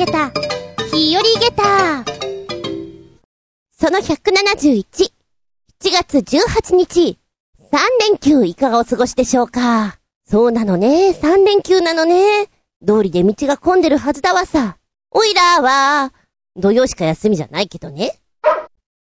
[0.00, 0.30] げた、
[0.94, 2.04] 日和げた。
[3.70, 5.12] その171、7
[5.92, 7.18] 月18日、
[7.70, 12.46] 3連休いかがお過ごしでしょうかそうなのね、3連休なのね。
[12.86, 14.78] 通りで道が混んでるはずだわさ。
[15.10, 16.14] おいらは、
[16.56, 18.18] 土曜しか休みじゃないけどね。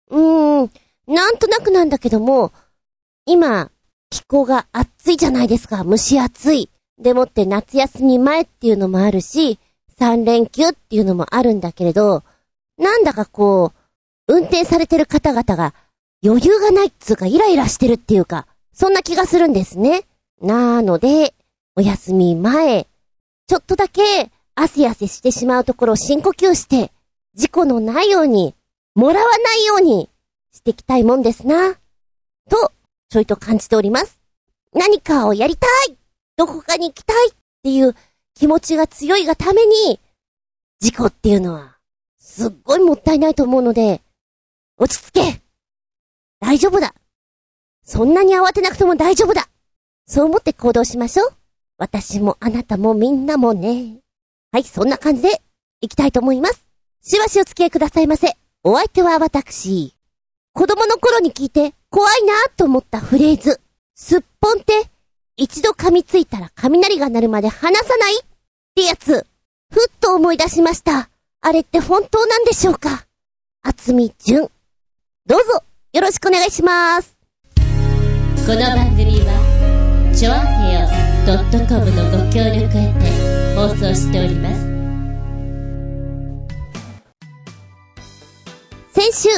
[0.09, 0.72] うーん、
[1.05, 2.52] なんとなくなんだけども、
[3.27, 3.70] 今、
[4.09, 5.86] 気候が暑いじゃないですか。
[5.86, 6.72] 蒸し暑い。
[6.98, 9.59] でもって夏休み前っていうのもあるし、
[10.02, 12.23] 3連休っていうのもあるんだけれど、
[12.80, 13.73] なんだかこ
[14.28, 15.76] う、運転されてる方々が
[16.26, 20.06] 余裕がないっつうかイライラしてるっていうか、そんな気がするんですね。
[20.42, 21.36] なので、
[21.76, 22.88] お休み前、
[23.48, 26.92] ちょっとだけ汗汗してしまうところを深呼吸して、
[27.36, 28.56] 事故のないように、
[28.95, 30.09] もらわないように
[30.52, 31.76] していきたいもんですな。
[32.50, 32.72] と、
[33.09, 34.20] ちょいと感じております。
[34.73, 35.98] 何かをやりたい
[36.38, 37.34] どこかに行きたいっ
[37.64, 37.95] ていう
[38.42, 40.00] 気持ちが強いがために、
[40.80, 41.78] 事故っていうのは、
[42.17, 44.02] すっごいもったいないと思うので、
[44.78, 45.42] 落ち着け
[46.39, 46.95] 大丈夫だ
[47.84, 49.47] そんなに慌てなくても大丈夫だ
[50.08, 51.34] そう思って行動しましょう。
[51.78, 54.00] 私もあなたもみんなもね。
[54.52, 55.44] はい、そんな感じで、
[55.81, 56.66] 行きたいと思います。
[57.03, 58.36] しばしお付き合いくださいませ。
[58.64, 59.94] お相手は私。
[60.53, 63.62] 子供の頃に聞いて怖いなと思ったフレーズ。
[63.94, 64.89] すっぽんって
[65.38, 68.31] 一度噛みついたら雷が鳴るまで離さない
[68.72, 69.27] ってやつ、
[69.73, 71.09] ふっと思い出しました。
[71.41, 73.05] あれって本当なんでしょうか？
[73.63, 74.50] 厚み純。
[75.25, 77.17] どうぞ、よろしくお願いします。
[77.58, 80.88] この番組は、ちょあへよ
[81.67, 84.61] .com のご協力へて放送しております。
[88.94, 89.30] 先週、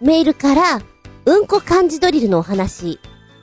[0.00, 0.80] メールから、
[1.26, 2.98] うんこ漢字ドリルのお話、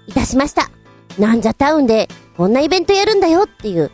[0.07, 0.72] いたしました。
[1.19, 3.91] なんじゃタウンでこんなイベントやるんだよっていう。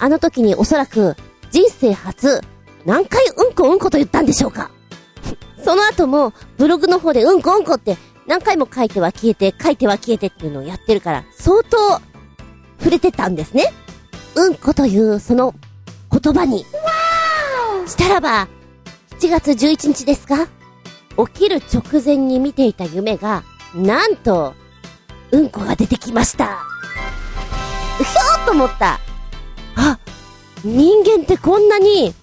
[0.00, 1.14] あの時におそらく
[1.50, 2.40] 人生初
[2.84, 4.70] 何回うんこうんこと言ったんでしょうか
[5.64, 7.96] その後もブログの方でうんこうんこって
[8.26, 11.76] 何回も書いては消えて書いては消えてっていうのをやってるから相当
[12.78, 13.72] 触れてたんですね。
[14.36, 15.54] うんこというその
[16.10, 16.64] 言葉に。
[17.86, 18.46] したらば、
[19.18, 20.46] 7月11日ですか？
[21.26, 23.42] 起きる直前に見ていた夢が、
[23.74, 24.54] なんと、
[25.32, 26.58] うんこが出てきました。
[28.00, 29.00] うひょーと思った。
[30.64, 32.14] 人間ってこんなに、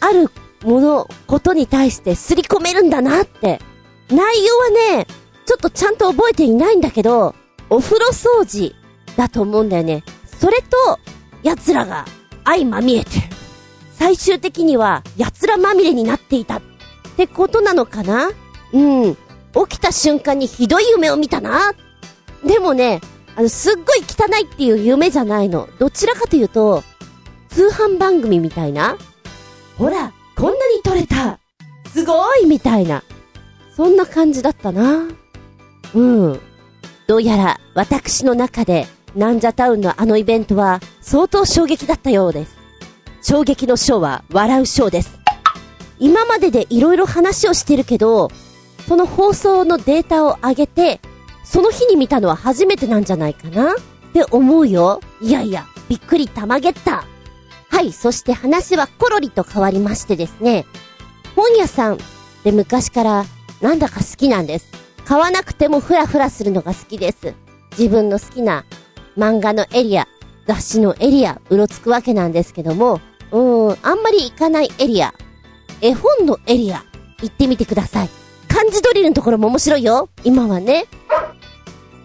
[0.00, 0.30] ある
[0.62, 3.60] もの、ことに対してすり込めるんだなって。
[4.10, 5.06] 内容はね、
[5.46, 7.34] ちょっとちゃんと覚えていないんだけど、
[7.68, 8.74] お風呂掃除
[9.16, 10.04] だと思うんだよね。
[10.24, 10.98] それと、
[11.42, 12.04] 奴らが
[12.44, 13.22] 相まみえてる。
[13.92, 16.62] 最終的には奴らまみれになっていたっ
[17.16, 18.30] てことなのかな？
[18.72, 19.14] うん。
[19.14, 21.74] 起きた瞬間にひどい夢を見たな
[22.44, 23.00] でもね、
[23.36, 25.68] あの、すっごい汚いっていう夢じゃないの。
[25.78, 26.82] どちらかというと、
[27.50, 28.96] 通販番組みたいな？
[29.76, 31.38] ほら、こんなに撮れた
[31.92, 33.02] すごいみたいな。
[33.76, 35.08] そんな感じだったな。
[35.94, 36.40] うん。
[37.06, 42.56] どうやら、私の中で、なんじゃタウンのあのイベントは、相当衝撃だったようです。
[43.22, 45.18] 衝撃のショーは、笑うショーです。
[45.98, 48.30] 今までで色々話をしてるけど、
[48.86, 51.00] その放送のデータを上げて、
[51.44, 53.74] その日に見たのは初めてなんじゃないかなっ
[54.12, 55.00] て思うよ。
[55.20, 57.04] いやいや、びっくりたまげった。
[57.70, 60.66] はい、そして話はコロリと変わりましてですね。
[61.34, 61.98] 本屋さん
[62.44, 63.24] で昔から
[63.60, 64.70] なんだか好きなんです。
[65.04, 67.34] 買わなくてもフラフラするのが好きです。
[67.78, 68.64] 自分の好きな
[69.16, 70.06] 漫画のエリア、
[70.46, 73.00] 雑誌のエリア、うろつくわけなんですけども、
[73.30, 75.14] うーん、あんまり行かないエリア、
[75.80, 76.84] 絵本のエリア、
[77.22, 78.08] 行ってみてください。
[78.48, 80.08] 漢字ドリルのところも面白いよ。
[80.24, 80.86] 今はね。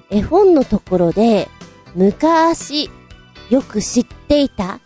[0.09, 1.50] 絵本のところで、
[1.96, 2.90] 昔、
[3.50, 4.80] よく知っていた、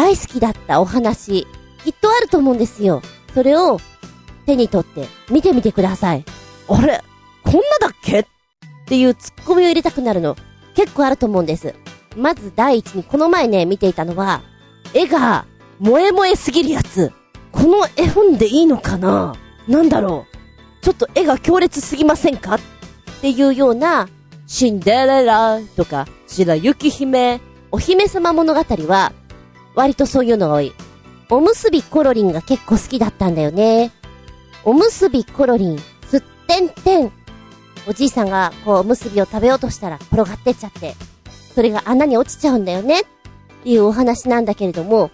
[0.00, 1.46] 大好きだったお話、
[1.84, 3.02] きっとあると思うんですよ。
[3.34, 3.78] それを、
[4.46, 6.24] 手に取って見てみてください。
[6.70, 7.02] あれ
[7.44, 8.20] こんなだっけ？
[8.20, 8.26] っ
[8.86, 10.36] ていうツッコミを入れたくなるの、
[10.74, 11.74] 結構あると思うんです。
[12.16, 14.40] まず第一にこの前ね、見ていたのは、
[14.94, 15.44] 絵が、
[15.82, 17.12] 萌え萌えすぎるやつ。
[17.52, 19.34] この絵本でいいのかな？
[19.68, 20.24] なんだろ
[20.80, 20.82] う？
[20.82, 22.54] ちょっと絵が強烈すぎませんか？
[22.54, 22.60] っ
[23.20, 24.08] ていうような
[24.46, 29.12] シンデレラとか、白雪姫、お姫様物語は、
[29.80, 30.72] 割とそういうのが多い。
[31.30, 33.92] おむすびコロリンが結構好きだったんだよね。
[34.62, 37.10] おむすびコロリン、すってんてん。
[37.88, 40.94] おじいさんが、こう、おむすびを食べようとしたら、転がってっちゃって、
[41.54, 43.00] それが穴に落ちちゃうんだよね。
[43.00, 43.04] っ
[43.62, 45.10] ていうお話なんだけれども、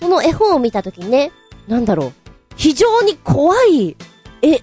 [0.00, 1.30] その絵本を見たときにね、
[1.66, 2.12] なんだろう。
[2.56, 3.94] 非常に怖い、
[4.40, 4.60] え、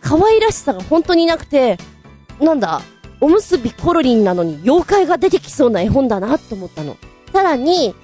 [0.00, 1.76] 可愛らしさが本当になくて、
[2.40, 2.80] なんだ、
[3.20, 6.96] おむすびコロリンなのに妖怪が出てきそうな絵本だなと思ったの。
[7.34, 7.94] さらに、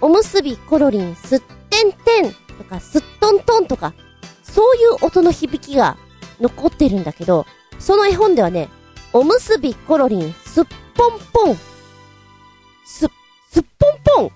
[0.00, 3.94] おむすびコロリンすってんてんとか、すっとんとんとか、
[4.42, 5.96] そういう音の響きが
[6.40, 7.46] 残ってるんだけど、
[7.78, 8.68] その絵本ではね、
[9.12, 10.64] おむすびコロリン、すっ
[10.94, 11.56] ぽんぽん。
[12.84, 13.06] す、
[13.50, 14.30] すっぽんぽん。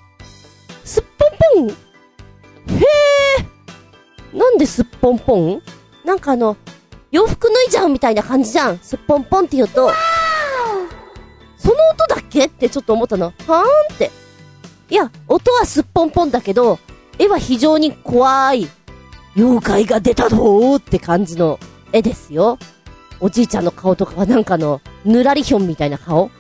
[0.85, 1.71] すっぽんぽん。
[1.71, 1.75] へ
[4.35, 4.37] え。
[4.37, 5.63] なんですっぽんぽん？
[6.05, 6.57] なんかあの、
[7.11, 8.79] 洋服脱いじゃうみたいな感じじゃん。
[8.79, 9.91] すっぽんぽんって言うと、
[11.59, 12.47] その音だっけ？
[12.47, 13.27] ってちょっと思ったの。
[13.27, 14.11] はーんって。
[14.91, 16.79] いや、音はすっぽんぽんだけど、
[17.19, 18.69] 絵は非常に怖い。
[19.37, 21.61] 妖怪が出たぞーって感じの
[21.93, 22.59] 絵ですよ。
[23.21, 26.31] おじいちゃんの顔とかはなんかの、ぬらりひょんみたいな顔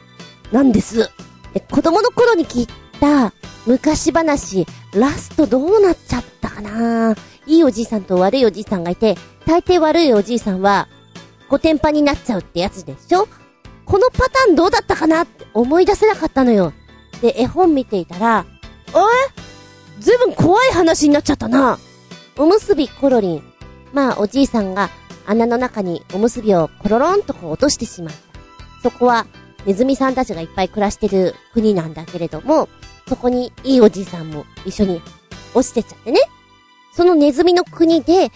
[0.50, 1.10] なんです。
[1.54, 2.68] で、子供の頃に聞い
[2.98, 3.32] た
[3.66, 7.14] 昔話、ラストどうなっちゃったかな？
[7.46, 9.16] いいおじいさんと悪いおじいさんがいて、
[9.46, 10.88] 大抵悪いおじいさんは、
[11.48, 13.28] コテンパになっちゃうってやつでしょ？
[13.84, 16.72] このパターンどうだったかなって思い出せなかったのよ。
[17.22, 18.46] で、絵本見ていたら、
[18.88, 21.78] えずいぶん怖い話になっちゃったな。
[22.38, 23.42] おむすびコロリン。
[23.92, 24.88] まあ、おじいさんが
[25.26, 28.90] 穴の中におむすびをコロロンとこう落としてしまった。
[28.90, 29.26] そこは、
[29.66, 32.68] ネズミさんたちがいっぱい暮らしてる国なんだけれども、
[33.08, 35.02] そこにいいおじいさんも一緒に
[35.54, 36.20] 落ちてっちゃってね。
[36.92, 38.30] そのネズミの国で、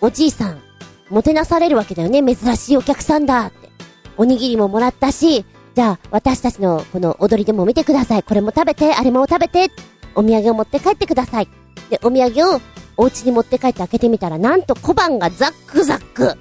[0.00, 0.60] おじいさん、
[1.08, 2.22] もてなされるわけだよね。
[2.22, 3.70] 珍しいお客さんだって。
[4.16, 8.22] おにぎりももらったし、じゃあ、私たちのこの踊りでも見てください。
[8.22, 9.70] これも食べて、あれも食べて。
[10.16, 11.48] お土産を持って帰ってください。
[11.88, 12.60] で、お土産を
[12.96, 16.36] お家に持って帰って開けてみたら、なんと小判がザックザック。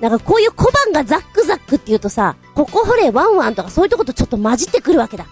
[0.00, 5.26] なんかこういう小判がザックザックって言うとさ、ここ掘れワンワンとかそういうとことちょっと混じってくるわけだ。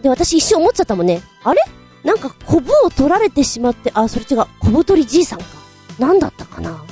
[0.00, 1.20] で、私一瞬思っちゃったもんね。
[1.42, 1.60] あれ？
[2.04, 4.46] なんかコブを取られてしまって、あ、それ違う。
[4.60, 5.46] 小太りじいさんか。
[5.98, 6.84] なんだったかな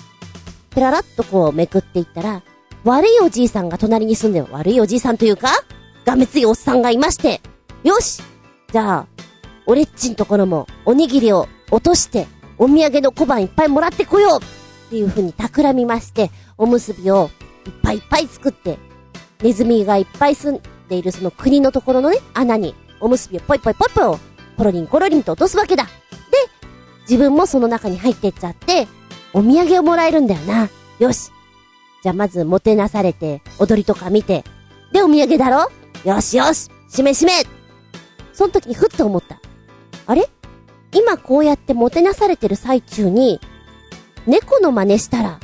[0.71, 2.43] ペララッとこうめくっていったら、
[2.85, 5.49] 悪いおじいさんが隣に住んでる悪いおじいさんというか、
[6.05, 7.41] がめついおっさんがいまして、
[7.85, 8.23] よし
[8.73, 9.07] じゃあ、
[9.67, 12.27] 俺っちんところもおにぎりを落として、
[12.59, 17.31] お土産の小判いっぱいもらってこようっていう風に企みまして、おむすびを
[17.67, 18.79] いっぱいいっぱい作って、
[19.43, 24.19] ネズミがいっぱい住んでいるその国のところのね、穴に、おむすびをポイポイポイポイを、
[24.57, 25.85] コロリンコロリンと落とすわけだ。
[25.85, 25.91] で、
[27.03, 28.89] 自分もその中に入ってっちゃって、
[29.33, 30.69] お土産をもらえるんだよな。
[30.99, 31.31] よし。
[32.03, 34.45] じゃあまず、もてなされて、踊りとか見て、
[34.93, 35.71] で、お土産だろ？
[36.05, 37.33] よしよししめしめ
[38.33, 39.41] その時にふっと思った。
[40.07, 40.29] あれ？
[40.93, 43.41] 今こうやってもてなされてる最中に、
[44.27, 45.41] 猫の真似したら、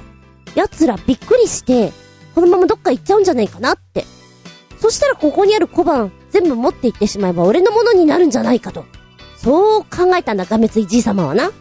[0.55, 1.93] 奴らびっくりして、
[2.35, 4.05] このままどっか行っちゃうんじゃないかなって。
[4.79, 8.85] そしたらここにある小判、全部持って行ってしまえば俺のものになるんじゃないかと。
[9.37, 11.49] そう考えたんだ、がめついじいさまはな。
[11.49, 11.55] で、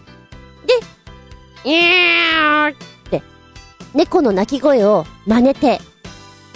[1.64, 2.76] いー、
[3.94, 5.80] 猫の鳴き声を真似て、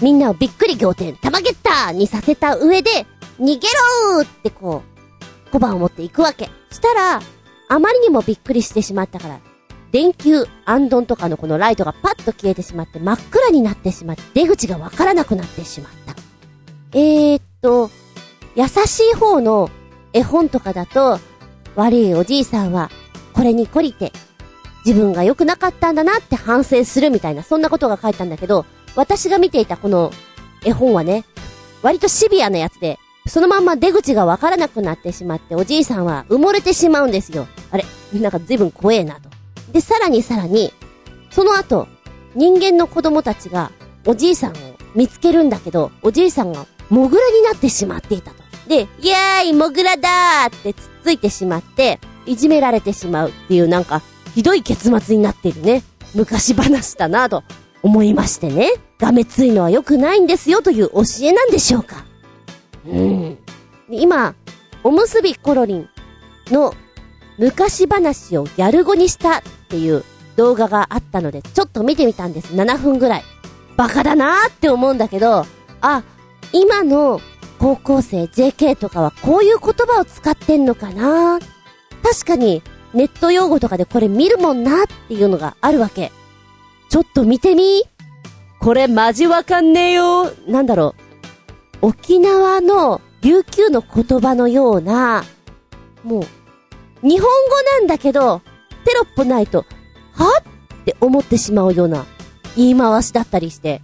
[0.02, 3.06] みんなをびっくり仰天、たまげったにさせた上で、
[3.40, 3.68] 逃げ
[4.14, 6.50] ろーってこう、小判を持っていくわけ。
[6.72, 7.22] したら、
[7.68, 9.40] あまりにもびっくりしてしまったから、
[9.92, 16.16] 電球、アンドンとかのこのライトがパッと消えてしまって真っ暗になってしまって、出口がわからなくなってしまった。
[16.98, 17.90] えー、っと、
[18.56, 19.70] 優しい方の
[20.14, 21.20] 絵本とかだと、
[21.76, 22.90] 悪いおじいさんは、
[23.34, 24.12] これに懲りて、
[24.86, 30.12] 自分が良くなかったんだなって反省するみたいな、そんなことが書いたんだけど、私が見ていたこの
[30.66, 31.26] 絵本はね、
[31.82, 37.48] 割とシビアなやつで、そのまんま出口がわからなくなってしまって、おじいさんは埋もれてしまうんですよ。
[37.72, 39.30] あれなんか随分怖えなと。
[39.72, 40.74] で、さらにさらに、
[41.30, 41.88] その後、
[42.36, 43.72] 人間の子供たちが、
[44.06, 44.56] おじいさんを
[44.96, 48.38] 見つけるんだけど、おじいさんが、モグラになってしまっていたと。
[48.68, 54.02] で、イエーイモグラだーってつっついてしまって、いじめられてしまうっていうなんか、
[54.34, 55.84] ひどい結末になっているね。
[56.14, 57.44] 昔話だなと
[57.84, 58.72] 思いましてね。
[59.00, 62.06] がめついのは良くないんですよという教えなんでしょうか。
[62.86, 63.38] うん。
[63.90, 64.36] 今、
[64.84, 65.90] おむすびコロリン
[66.48, 66.74] の
[67.38, 70.04] 昔話をギャル語にしたっていう
[70.36, 72.54] 動画があったので、ちょっと見てみたんです。
[72.54, 73.24] 7分ぐらい。
[73.78, 75.46] バカだなーって思うんだけど、
[75.82, 76.04] あ、
[76.54, 77.20] 今の
[77.60, 81.40] 高校生 JK とかはこういう言葉を使ってんのかな
[82.04, 82.62] 確かに
[82.94, 86.12] ネット用語とかでこれ見るもんなっていうのがあるわけ。
[86.90, 87.84] ちょっと見てみ
[88.60, 90.96] これマジわかんねえよなんだろ
[91.82, 91.88] う。
[91.88, 95.24] 沖縄の琉球の言葉のような、
[96.04, 97.30] もう、日本語
[97.80, 98.42] なんだけど、
[98.86, 99.66] テロップないと、
[100.14, 100.42] は
[100.80, 102.06] って思ってしまうような
[102.56, 103.82] 言い回しだったりして、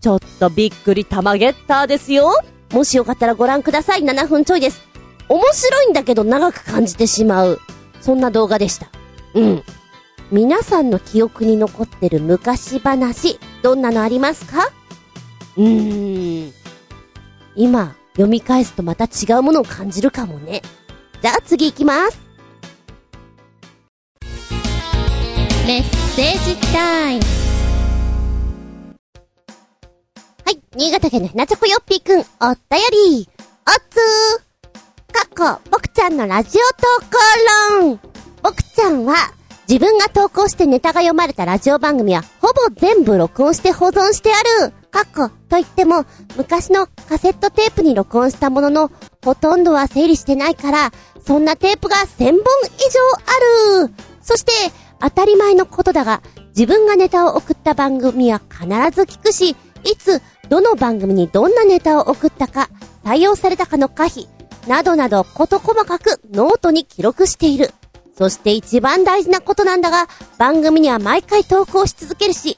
[0.00, 2.30] ちょっとびっくりたまげったーですよ
[2.72, 4.02] もしよかったらご覧ください。
[4.02, 4.82] 7分ちょいです。
[5.28, 7.60] 面白いんだけど長く感じてしまう。
[8.04, 8.88] そんな動画でした。
[9.32, 9.62] うん。
[10.30, 14.70] 皆さんの記憶に残ってる昔話、どんなのありますか？
[15.56, 16.52] うーん。
[17.56, 20.60] 今、読み返すとまた違うものを感じるかもね。
[21.22, 22.18] じゃあ次行きます。
[25.66, 25.82] メッ
[26.14, 27.22] セージタイム
[30.44, 32.26] はい、新潟県のひなちょこよっぴーくん、おっ
[32.68, 33.26] たより、
[33.66, 34.43] おっつー。
[35.14, 38.00] かっこ、僕ちゃんのラジオ投稿論。
[38.42, 39.14] 僕ちゃんは、
[39.68, 44.72] 自分が投稿してネタが読まれたラジオ番組は、ほぼ全部録音して保存してある。
[44.90, 46.04] かっこ、と言っても、
[46.36, 48.90] 昔のカセットテープに録音したものの、
[49.24, 50.90] ほとんどは整理してないから、
[51.24, 53.94] そんなテープが1000本以上ある。
[54.20, 54.50] そして、
[55.00, 56.22] 当たり前のことだが、
[56.56, 59.50] 自分がネタを送った番組は必ず聞くし、
[59.84, 62.68] いつ、どの番組にどんなネタを送ったか、
[63.04, 64.28] 採用されたかの可否、
[64.66, 67.72] などなどこと細かくノートに記録している。
[68.16, 72.56] そして一番大事なことなんだが、番組には毎回投稿し続けるし、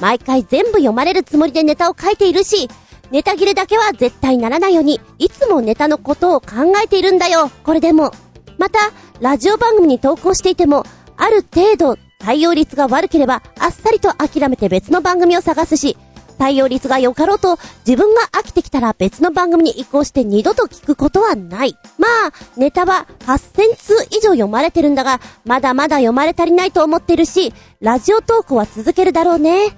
[0.00, 2.68] 毎回全部読まれるつもりでネタを書いているし、
[3.10, 8.12] ネタ切れだけは絶対ならないように、いつもネタのことを考えているんだよ、これでも。
[8.58, 8.78] また、
[9.20, 10.84] ラジオ番組に投稿していても、
[11.16, 15.96] ある程度、採用率が悪ければ、あっさりと諦めて別の番組を探すし、
[16.38, 21.76] 採用率が良かろうと、自分が飽きてきたら別の番組に移行して二度と聞くことはない。
[21.98, 29.76] まあ、ネタは8000通以上読まれてるんだが、まだまだ読まれ足りないと思ってるし、ラジオ投稿は続けるだろうね。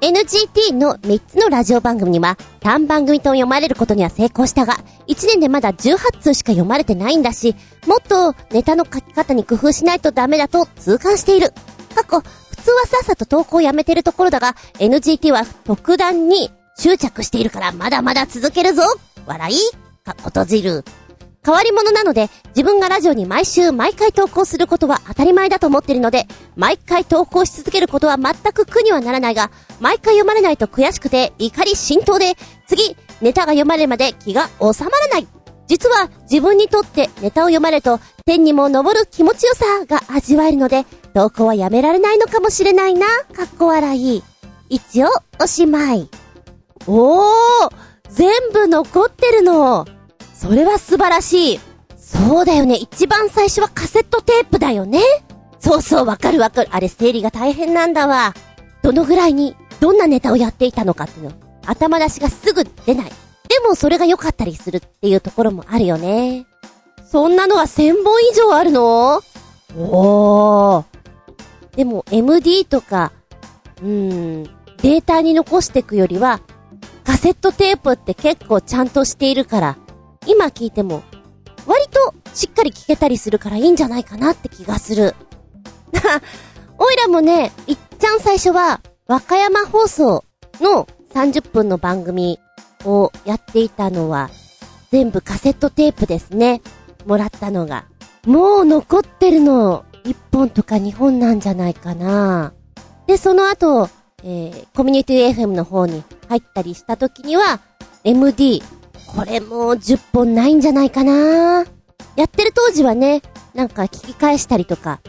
[0.00, 4.76] NGT の3つのラジオ番組には3番組と読まれることには成功したが、
[5.08, 11.52] 1年でまだ18通しか読まれてないんだし、もっとネタの書き方に工夫しないとダメだと痛感している。
[11.94, 12.22] 過去、
[12.66, 18.82] 通はさっさと投稿をやめてるところだが、NGT は特段に執着しているからまだまだ続けるぞ
[19.24, 19.56] 笑い？
[20.04, 20.84] かっこ閉じる。
[21.44, 32.34] 変わり者なので、自分がラジオに毎週毎回投稿することは当たり前だと思っているので、毎回投稿し続けることは全く苦にはならないが、毎回読まれないと悔しくて怒り浸透で、
[32.66, 35.28] 次、ネタが読まれるまで気が収まらない。
[35.68, 44.22] 実は自分にとってネタを読まれると天にも昇る気持ちよさが味わえるので、投稿はやめられないのかもしれないな、かっこ笑い。
[44.68, 45.08] 一応、
[45.40, 46.08] おしまい。
[46.86, 47.70] おー
[48.10, 49.86] 全部残ってるの
[50.34, 51.60] それは素晴らしい。
[51.96, 52.76] そうだよね。
[52.76, 55.00] 一番最初はカセットテープだよね。
[55.58, 56.68] そうそう、わかるわかる。
[56.70, 58.34] あれ整理が大変なんだわ。
[58.82, 61.32] どのぐらいに、どんなネタをやっていたのかっていうの。
[61.66, 63.06] 頭出しがすぐ出ない。
[63.06, 63.12] で
[63.66, 66.46] もそれが良かったりするっていうところもあるよね。
[67.08, 69.22] そんなのは1000本以上あるの？
[69.78, 70.84] おー。
[71.76, 73.12] でも MD とか、
[73.80, 74.42] うーん、
[74.78, 76.40] データに残していくよりは、
[77.04, 79.76] カセットテープって結構ちゃんとしているから、
[80.26, 81.02] 今聞いても、
[81.66, 85.14] 割としっかり聞けたりするからいいんじゃないかなって気がする。
[86.78, 90.24] おいらもね、いっちゃん最初は、和歌山放送
[90.60, 92.40] の30分の番組
[92.84, 94.30] をやっていたのは、
[94.90, 96.62] 全部カセットテープですね。
[97.06, 97.86] もらったのが。
[98.26, 102.52] もう残ってるの、1本とか2本なんじゃないかな。
[103.06, 103.88] で、その後、
[104.24, 107.60] えー、コミュニティ FM の方に入ったりした時には、
[108.04, 108.62] MD、
[109.06, 111.64] これもう10本ないんじゃないかな
[112.16, 113.22] やってる当時はね、
[113.54, 115.00] なんか聞き返したりとか、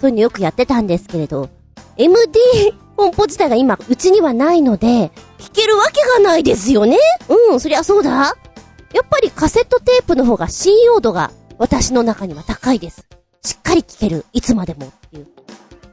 [0.00, 1.48] そういうのよくやってたんですけれど、
[1.96, 2.40] MD
[2.96, 6.98] 本舗自体が今、うちにはないので、聞けるわけがないですよね
[7.50, 8.36] うん、そりゃそうだ。
[8.92, 13.06] やっぱりカセットテープの方が信用度が私の中には高いです。
[13.42, 15.26] しっかり聞ける、いつまでもっていう。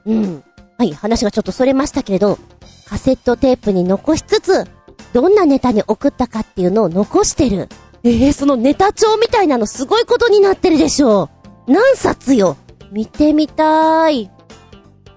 [0.06, 0.44] うん。
[0.78, 2.38] はい、話がちょっとそれましたけれど、
[2.86, 4.66] カセットテープに残しつつ、
[5.14, 7.70] どんなネタに送ったかっていうのを残してる。
[8.04, 11.30] ええー、そのネタ帳みたいなのすごいことになってるでしょ
[11.68, 11.72] う。
[11.72, 12.56] 何冊よ
[12.92, 14.30] 見てみたーい。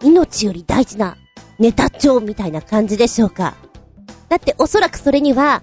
[0.03, 1.17] 命より大事な
[1.59, 3.55] ネタ帳みたいな感じでしょうか。
[4.29, 5.63] だっておそらくそれには、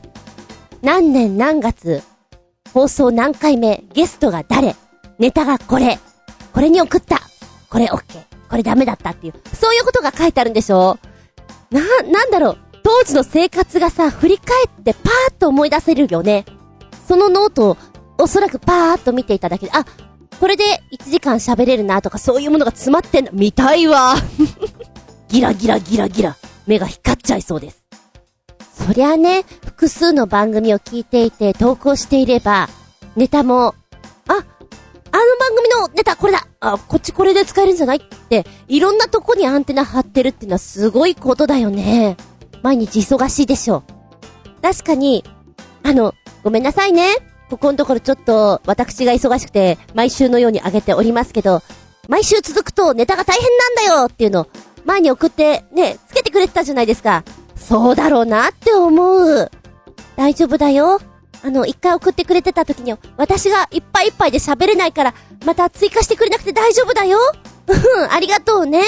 [0.81, 2.03] 何年何月、
[2.73, 4.75] 放送何回目、ゲストが誰、
[5.19, 5.99] ネタがこれ、
[6.53, 7.21] これに送った、
[7.69, 8.01] これ OK、
[8.49, 10.97] これダメだったっていう、そういうことが書いてあるんでしょ？
[11.71, 16.45] な、なんだろう、当時の生活がさ、振り返ってパーッと思い出せるよね。
[17.07, 17.77] そのノートを
[18.19, 19.85] おそらくパーッと見ていただけで、あ、
[20.39, 24.13] これで1時間喋れるなとかそういうものが詰まってんの、見たいわ。
[25.27, 27.83] ギラギラギラギラ、目が光っちゃいそうです。
[28.87, 32.69] そりゃね、複数の番組を聞いていて投稿していれば、
[33.17, 33.75] ネタも、
[34.29, 34.45] あ、あの番
[35.57, 42.15] 組のネタこれだあ、こっちこれで使えるんじゃないって、いろんなとこにアンテナ張ってるっていうのはすごいことだよね。
[42.63, 43.83] 毎日忙しいでしょ
[44.59, 44.61] う。
[44.61, 45.25] 確かに、
[45.83, 46.13] あの、
[46.43, 47.09] ごめんなさいね。
[47.49, 51.61] ここのところちょっと、私が忙しくて、毎週のように上げておりますけど、
[52.07, 54.47] 毎週続くとネタが大変なんだよっていうの、
[54.85, 57.25] 前に送って、ね、つけてくれてたじゃないですか。
[57.67, 59.51] そうだろうなって思う。
[60.15, 61.01] 大丈夫だよ。
[61.43, 65.13] あの、一回送ってくれてた時には、私がいっぱいいっぱいで喋れないから、
[65.45, 67.17] また追加してくれなくて大丈夫だよ。
[67.67, 68.81] うん、ありがとうね。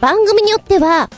[0.00, 1.08] 番組によっては、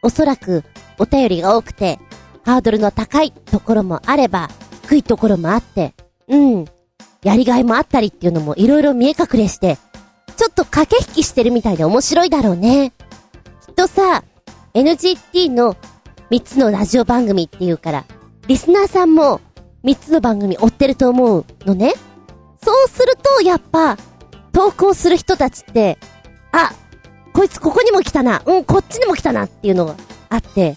[0.00, 0.62] おそらく
[0.98, 1.98] お便りが多くて、
[2.44, 4.48] ハードルの高いところもあれば、
[4.84, 5.94] 低いところもあって、
[6.28, 6.64] うん、
[7.24, 9.76] やりがいもあったりっていうのもいろいろ見え隠れして、
[10.36, 12.92] ちょっと駆け引きしてるみたいで面白いだろうね。
[13.66, 14.22] きっとさ、
[14.74, 15.76] NGT の
[16.32, 18.04] 3つのラジオ番組っていうから、
[18.46, 19.42] リスナーさんも
[19.84, 21.92] 3つの番組追ってると思うのね。
[22.64, 23.98] そうすると、やっぱ、
[24.50, 25.98] 投稿する人たちって、
[26.52, 26.72] あ、
[27.34, 29.94] こいつここにも来たな、うん、こっちにも来たなっていうのが
[30.30, 30.74] あって、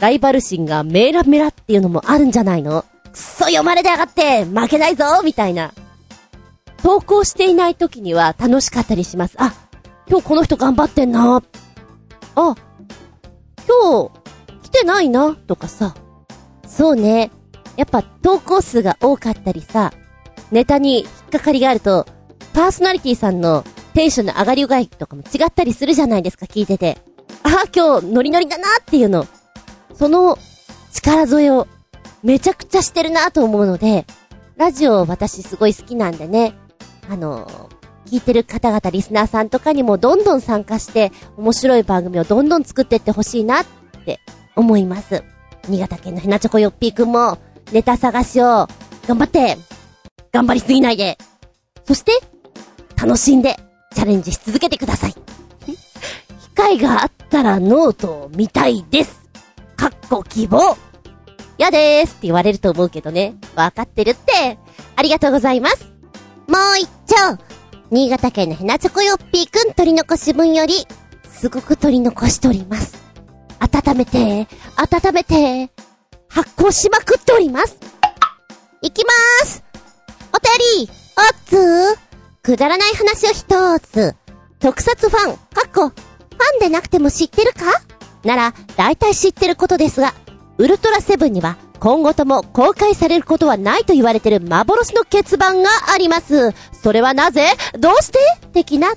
[0.00, 2.82] ライバル心がメラメラっていうのもあるんじゃないの？
[2.82, 5.72] くそ読まれてやがって負けないぞみたいな。
[6.82, 9.36] 投稿していない時には楽しかったりします。
[9.38, 9.54] あ、
[10.08, 11.36] 今日この人頑張ってんな。
[11.36, 11.42] あ、
[12.34, 12.54] 今
[14.08, 14.23] 日
[14.74, 15.94] てないな、とかさ。
[16.66, 17.30] そうね。
[17.76, 19.92] やっぱ投稿数が多かったりさ、
[20.50, 22.06] ネタに引っかかりがあると、
[22.52, 23.64] パーソナリティさんの
[23.94, 26.98] テンションの上がり具合とかも違ったりするじゃないですか、聞いてて。
[27.42, 29.26] ああ、今日ノリノリだなっていうの。
[29.94, 30.38] その
[30.92, 31.66] 力添えを
[32.22, 34.06] めちゃくちゃしてるなと思うので、
[34.56, 36.54] ラジオ私すごい好きなんでね、
[37.08, 37.70] あの
[38.06, 43.64] 聞いてる方々リスナーさんとかにもどんどん参加して面白い番組をどんどん作ってってほしいなっ
[44.04, 44.20] て
[44.56, 45.24] 思います。
[45.68, 47.38] 新潟県のヘナチョコヨッピーくんも
[47.72, 48.68] ネタ探しを
[49.06, 49.56] 頑張って
[50.34, 51.16] 頑張りすぎないで。
[51.84, 52.12] そして、
[52.96, 53.56] 楽しんで、
[53.94, 55.14] チャレンジし続けてください。
[55.64, 59.22] 機会があったらノートを見たいです。
[59.76, 60.76] かっこ希望。
[61.56, 63.36] やでーすって言われると思うけどね。
[63.54, 64.58] わかってるって。
[64.96, 65.84] ありがとうございます。
[66.48, 67.38] もう一丁。
[67.90, 70.86] 新潟県のヘナチョコヨッピーくん取り残し分より、
[71.30, 73.03] すごく取り残しております。
[73.64, 75.70] 温めて、温めて、
[76.28, 77.78] 発酵しまくっております。
[78.82, 79.64] いきまーす。
[80.32, 81.98] お便り、おっつー。
[82.42, 84.14] くだらない話を一つ。
[84.60, 87.60] 特撮ファン、かっこ、ファンでなくても知ってるか？
[88.22, 90.12] なら、大体知ってることですが、
[90.58, 96.52] ウルトラセブンには今後とも公開されることはないと言われてる幻の欠番があります。
[96.82, 97.46] それはなぜ？
[97.78, 98.18] どうして？
[98.52, 98.92] 的な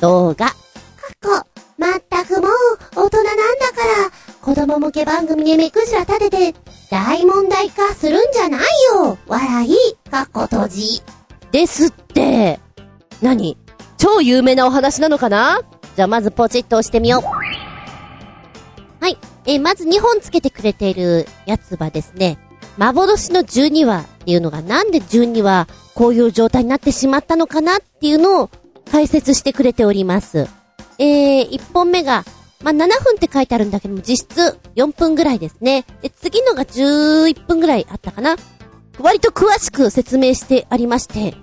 [0.00, 0.54] 動画。
[1.78, 2.50] かっこ、まったくもう
[2.96, 4.10] 大人なんだから、
[4.40, 6.54] 子供向け番組で目くじら立てて、
[6.90, 8.60] 大問題化するんじゃない
[8.94, 9.76] よ笑い、
[10.10, 11.02] かっこ閉じ。
[11.52, 12.60] ですって。
[13.22, 13.56] 何？
[13.98, 15.62] 超有名なお話なのかな？
[15.96, 17.22] じゃあまずポチッと押してみよう。
[17.22, 19.16] はい。
[19.46, 22.38] えー、まず2本つけてくれているやつはですね、
[22.76, 28.50] 幻の12話っていうのがなんで12話こういう状態になってしまったのかなっていうのを
[28.90, 30.46] 解説してくれております。
[30.98, 32.24] えー、1本目が
[32.62, 35.84] まあ、7分って書いてあるんだけども、実質4分ぐらいですね。
[36.02, 38.36] で、次のが11分ぐらいあったかな。
[38.98, 41.34] 割と詳しく説明してありまして、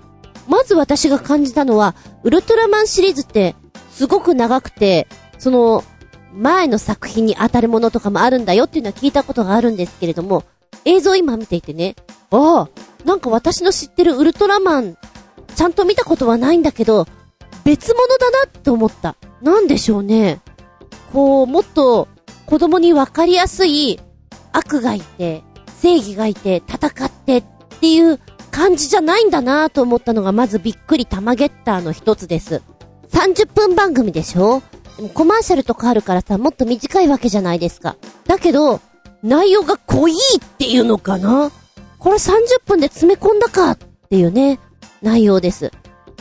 [0.48, 3.54] まず私が感じたのは、ウルトラマンシリーズって
[3.90, 5.06] すごく長くて、
[5.38, 5.84] その、
[6.34, 10.42] 前の作品に当たるものとかもあるんだよっていうのは聞いたことがあるんですけれども、
[10.84, 11.94] 映像今見ていてね、
[12.32, 12.68] ああ、
[13.06, 14.96] なんか私の知ってるウルトラマン、
[15.54, 17.06] ちゃんと見たことはないんだけど、
[17.64, 19.16] 別物だなって思った。
[19.42, 20.40] なんでしょうね。
[21.12, 22.08] こう、もっと
[22.46, 23.98] 子供にわかりやすい
[24.52, 25.42] 悪がいて、
[25.80, 27.44] 正義がいて、戦ってっ
[27.80, 32.62] ていう感じじゃないんだなと思ったのがまずびっくりタマゲッターの一つです。
[33.10, 34.62] 30分番組でしょ
[34.96, 37.96] でもコマーシャルとかあるからさ、もっと短いわけじゃないですか。
[38.26, 38.80] だけど、
[39.22, 41.50] 内容が濃いっていうのかな
[41.98, 43.78] これ30分で詰め込んだかっ
[44.10, 44.60] ていうね、
[45.00, 45.72] 内容です。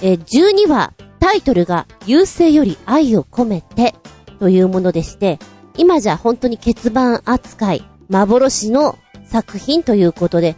[0.01, 3.95] え12話、タイトルが、優勢より愛を込めて、
[4.39, 5.39] というものでして、
[5.77, 10.57] 今じゃ本当に欠番扱い、幻の作品ということで、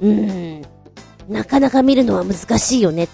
[0.00, 0.66] うーん、
[1.28, 3.04] なかなか見るのは難しいよね。
[3.04, 3.08] っ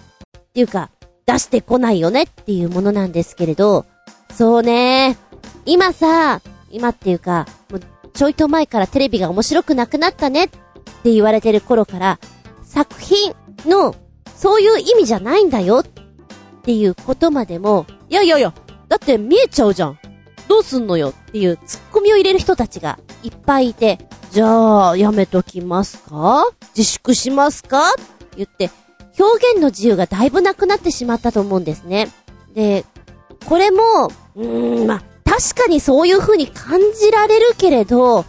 [0.55, 0.91] ていうか、
[1.27, 3.85] 出してこないよねっていうものなんですけれど、
[4.33, 5.17] そうね。
[5.65, 7.81] 今さ、今っていうか、もう
[8.15, 10.49] ちょいと前からテレビが面白くなくなったねっ
[11.03, 12.21] て言われてる頃から、
[12.63, 13.97] 作品の、
[14.37, 15.85] そういう意味じゃないんだよっ
[16.67, 18.53] っていうことまでも、いやいやいや、
[18.89, 19.99] だって見えちゃうじゃん。
[20.49, 21.11] どうすんのよ？
[21.11, 24.01] っていうツッコミを入れる人たちがいっぱいいて、
[24.33, 26.45] じゃあ、やめときますか？
[26.77, 27.95] 自粛しますか？
[28.37, 28.73] 言って、
[29.17, 32.09] 表現の自由がだいぶなくなってしまったと思うんですね。
[32.53, 32.85] で、
[33.45, 38.25] これも、うーん、ま、確かにそういう風に感じられるけれど、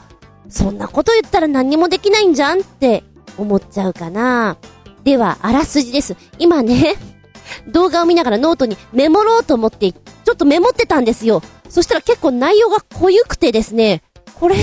[0.47, 3.03] そんなこと言ったら何にもできないんじゃんって
[3.35, 4.57] 思っちゃうかな。
[5.03, 6.15] では、あらすじです。
[6.37, 6.95] 今ね、
[7.67, 11.41] 動画を見ながらノートにメモろうと思って、ちょっとメモってたんですよ。
[11.69, 14.01] そしたら結構内容が濃ゆくてですね、
[14.39, 14.55] これ、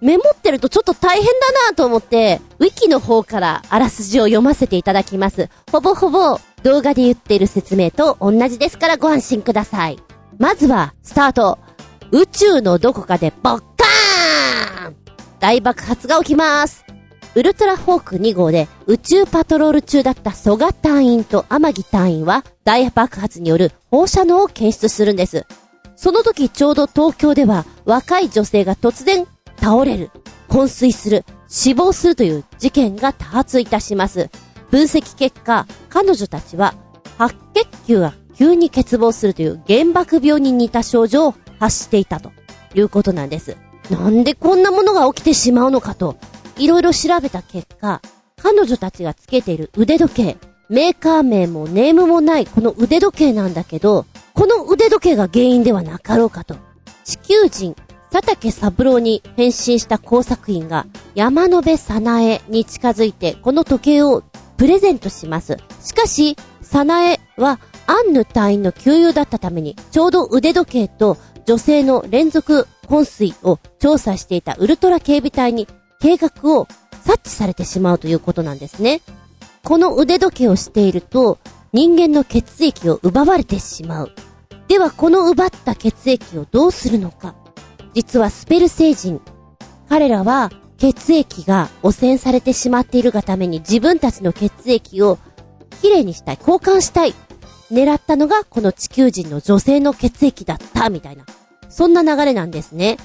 [0.00, 1.30] メモってるとちょっと大変だ
[1.68, 5.48] なと思って、ウィキの方からあらすじを読ませていただきます。
[5.72, 9.98] ほぼほぼ動画で言っている説明と同じですからご安心ください。
[10.38, 11.58] まずは、スタート。
[12.10, 14.96] 宇宙のどこかでボッカーン
[15.40, 16.87] 大爆発が起きます。
[17.34, 25.46] ウルトラホーク2号で宇宙パトロール中だった蘇我隊員と天城隊員は大爆発による放射能を検出するんです。
[25.96, 30.10] その時ちょうど東京では若い女性が突然倒れる、
[30.48, 34.30] 昏睡する、死亡するという事件が多発いたします。
[34.70, 36.74] 分析結果、彼女たちは
[37.18, 42.30] 白血球が急に欠乏するという原爆病に似た症状を発していたと
[42.74, 43.56] いうことなんです。
[43.90, 46.16] なんでこんなものが起きてしまうのかと、
[46.58, 48.02] いろいろ調べた結果、
[48.40, 50.36] 彼女たちがつけている腕時計、
[50.68, 56.56] メーカー名もネームもないこの腕時計なんだけど、この腕時計が原因ではなかろうかと。
[57.04, 57.74] 地球人、
[58.10, 64.22] 佐竹三郎に変身した工作員が山野辺早苗に近づいてこの時計を
[64.56, 65.58] プレゼントします。
[65.82, 71.16] しかし、早苗はアンヌ隊員の給油だったために、ちょうど腕時計と
[71.46, 75.66] 女性の連続昏睡を調査していたウルトラ警備隊に
[76.00, 76.68] 計画を
[77.04, 79.00] 察知されてしまうということなんですね。
[79.64, 81.38] この腕時計をしていると、
[81.72, 84.12] 人間の血液を奪われてしまう。
[84.68, 87.34] ではこの奪った血液をどうするのか。
[87.94, 89.20] 実はスペル星人。
[89.88, 95.18] 彼らは血液が汚染されてしまっているがために自分たちの血液を
[95.80, 97.14] きれいにしたい、交換したい。
[97.70, 101.24] 狙ったのがこの地球人の女性の血液だった、みたいな。
[101.68, 102.96] そんな流れなんですね。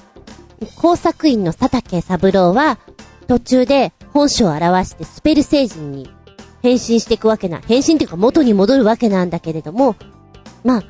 [0.65, 2.80] 工作員の佐竹三郎は
[3.28, 6.10] 途中で本性を表してスペル星人に
[6.62, 9.95] 変身していくわけな、変身っていうか元に戻るわけなんだけれども、
[10.63, 10.84] まあ、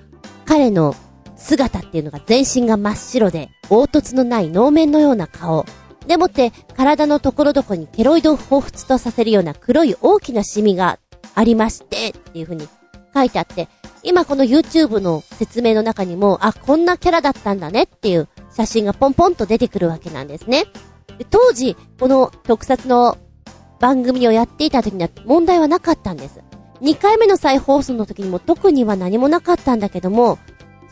[0.46, 0.96] 彼の
[1.36, 5.66] 姿っていうのが全身が真っ白で、凹凸のない能面のような顔。
[6.06, 11.00] でもって、体のところどこにケロイドを彷彿とさせるような黒い大きなシミが
[11.34, 12.68] ありまして、っていう風に
[13.14, 13.68] 書いてあって、
[14.04, 20.66] 今この YouTube の説明の中にも、あ、こんなキャラだったんだねっていう写真がポンポンと出てくるわけなんですね。
[21.18, 23.18] で当時、この特撮の
[23.80, 26.40] 番組をやっていた時には問題はなかったんです。
[26.82, 30.38] 2回目の再放送の時にも特には何もなかったんだけども、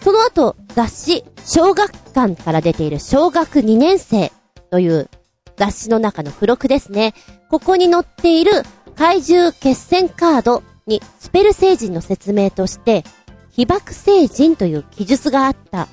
[0.01, 4.31] その後、雑誌、小学館から出ている小学2年生
[4.71, 5.09] という
[5.57, 7.13] 雑誌の中の付録ですね。
[7.49, 8.51] ここに載っている
[8.95, 13.03] 怪獣決戦カードにスペル星人の説明として、
[13.51, 15.87] 被爆星人という記述があった。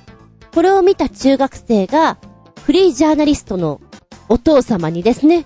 [0.53, 2.17] これを見た中学生が、
[2.63, 3.81] フリージャーナリストの
[4.27, 5.45] お父様にですね、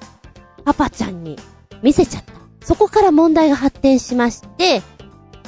[0.66, 1.38] パパちゃんに
[1.82, 2.34] 見せちゃった。
[2.66, 4.82] そこから問題が発展しまして、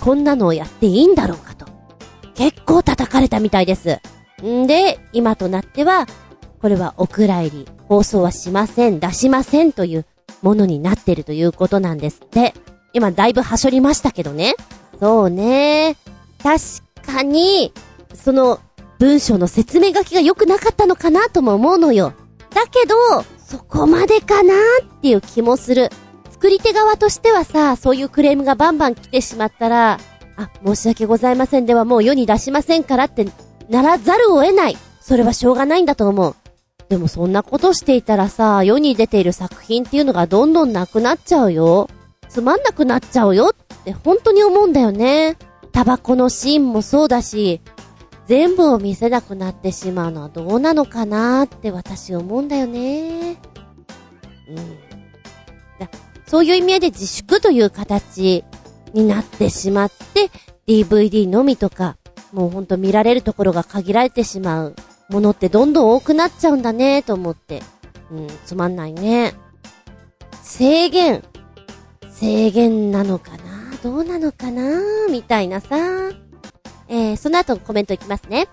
[0.01, 1.65] こんなのをやっていいんだろうかと。
[2.35, 3.99] 結構叩かれたみたいです。
[4.43, 6.07] んで、今となっては、
[6.61, 10.05] これはお蔵入り、放送はしません、出しませんという
[10.41, 12.53] ものになってるということなんですって。
[12.93, 14.55] 今だいぶはしょりましたけどね。
[14.99, 15.95] そうね。
[16.41, 16.59] 確
[17.05, 17.73] かに、
[18.13, 18.59] その
[18.99, 22.13] 文章の説明書きが良くなかったのかなとも思うのよ。
[22.53, 22.95] だけど、
[23.37, 24.53] そこまでかな
[24.83, 25.89] っていう気もする。
[26.31, 29.99] 作り手側としてはさ、そういうクレームがバンバン来てしまったら、
[30.37, 33.25] あ、申し訳ございませんではもう世に出しませんからって
[33.69, 34.77] ならざるを得ない。
[35.01, 36.35] それはしょうがないんだと思う。
[36.89, 41.89] でもそんなことしていたらさ、世に出ている作品っていうのがどんどんなくなっちゃうよ。
[42.29, 45.37] つまんなくなっちゃうよって本当に思うんだよね。
[45.71, 47.61] タバコのシーンもそうだし、
[48.27, 53.37] 全部を見せなくなってしまうのはどうなのかなって私思うんだよね。
[54.49, 54.55] うん。
[55.79, 55.89] だ
[56.25, 58.43] そういう意味合いで自粛という形
[58.93, 60.31] になってしまって、
[60.67, 61.97] DVD のみとか、
[62.33, 64.75] もうほんと見られるところが限られてしまう
[65.09, 67.61] ものってどんどん多くなっちゃうんだねと思って。
[68.11, 69.33] うん、つまんないね。
[70.41, 71.23] 制限。
[72.11, 73.77] 制限なのかな？
[73.83, 75.07] どうなのかな？
[75.09, 75.77] みたいなさ。
[76.87, 78.47] えー、その後コメントいきますね。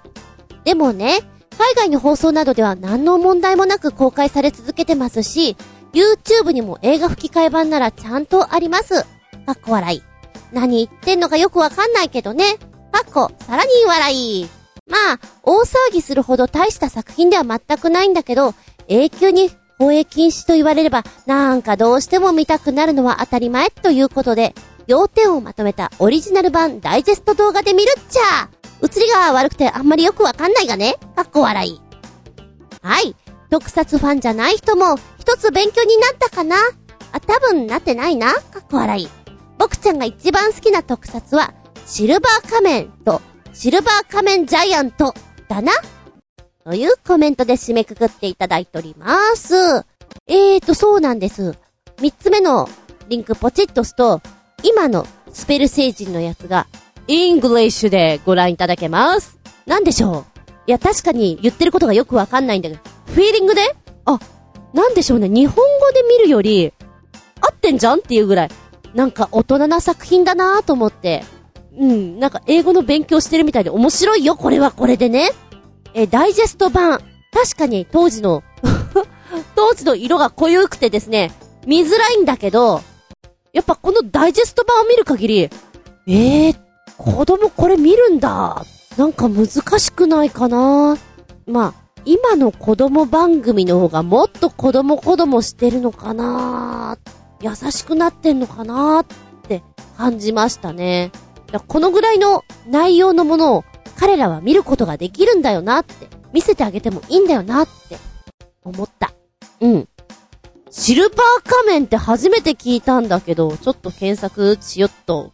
[0.64, 1.20] でもね、
[1.58, 5.56] 海外の放送などでは何の問題もなく公開され続けてますし、
[5.92, 9.02] YouTube にも映画吹き替え版ならちゃんとあります。
[9.46, 10.02] かっこ笑い。
[10.52, 12.56] 何言ってんのかよくわかんないけどね。
[12.90, 14.48] かっこ、さらに笑い。
[14.86, 18.54] まあ、大騒ぎするほど大した作品では全くないんだけど、
[18.88, 24.54] 永久に放映禁止と言われれば、なんかどうしても見たくなるのは当たり前ということで、
[24.86, 28.48] 要点をまとめたオリジナル版ダイジェスト動画で見るっちゃ
[28.82, 30.96] 映りが悪くてあんまりよくわかんないがね。
[31.14, 31.80] かっこ笑い。
[32.82, 33.14] はい。
[33.50, 36.56] 特撮ファンじゃない人も、一つ勉強になったかな
[37.12, 38.32] あ、多分なってないな。
[38.32, 39.08] かっこ笑い。
[39.58, 41.52] 僕ちゃんが一番好きな特撮は、
[41.86, 43.20] シルバー仮面と、
[43.52, 45.14] シルバー仮面ジャイアント、
[45.48, 45.72] だな。
[46.64, 49.54] というコメントで締めくくっていただいております。
[50.26, 51.54] えーと、そうなんです。
[52.00, 52.68] 三つ目の
[53.08, 54.22] リンクポチッと押すと、
[54.62, 56.66] 今のスペル星人のやつが、
[57.08, 59.38] イングリッシュでご覧いただけます。
[59.66, 60.40] なんでしょう？
[60.66, 63.74] いや、確かに言ってることがよくわかんないんだけど、フィーリングで？
[64.04, 64.18] あ、
[64.72, 66.72] なんでしょうね、日本語で見るより、
[67.40, 68.50] 合ってんじゃんっていうぐらい、
[68.94, 71.24] なんか大人な作品だなぁと思って、
[71.78, 75.30] うん、なんか英語の勉強してるみたいで面白いよ、これはこれでね。
[75.94, 77.00] え、ダイジェスト版。
[77.32, 78.42] 確かに当時の
[79.56, 81.32] 当時の色が濃ゆくてですね、
[81.66, 82.82] 見づらいんだけど、
[83.52, 85.50] やっぱこのダイジェスト版を見る限り、
[86.06, 86.56] えー、
[86.96, 88.64] 子供これ見るんだ。
[88.96, 90.96] なんか難しくないかな
[91.46, 96.98] まあ、今の子供番組の方がもっと子供子供してるのかな
[97.40, 99.06] 優しくなってんのかなっ
[99.42, 99.62] て
[99.96, 101.10] 感じましたね。
[101.66, 103.64] このぐらいの内容のものを
[103.96, 107.98] 彼らは見ることができるんだよなって、見せてあげてもいいんだよなって
[108.64, 109.12] 思った。
[109.60, 109.88] うん。
[110.74, 115.32] シルバー仮面って初めて聞いたんだけど、ちょっと検索しよっと。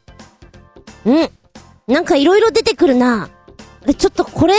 [1.08, 3.28] んなんか色々出てくるな。
[3.86, 4.54] で、ちょっとこれ、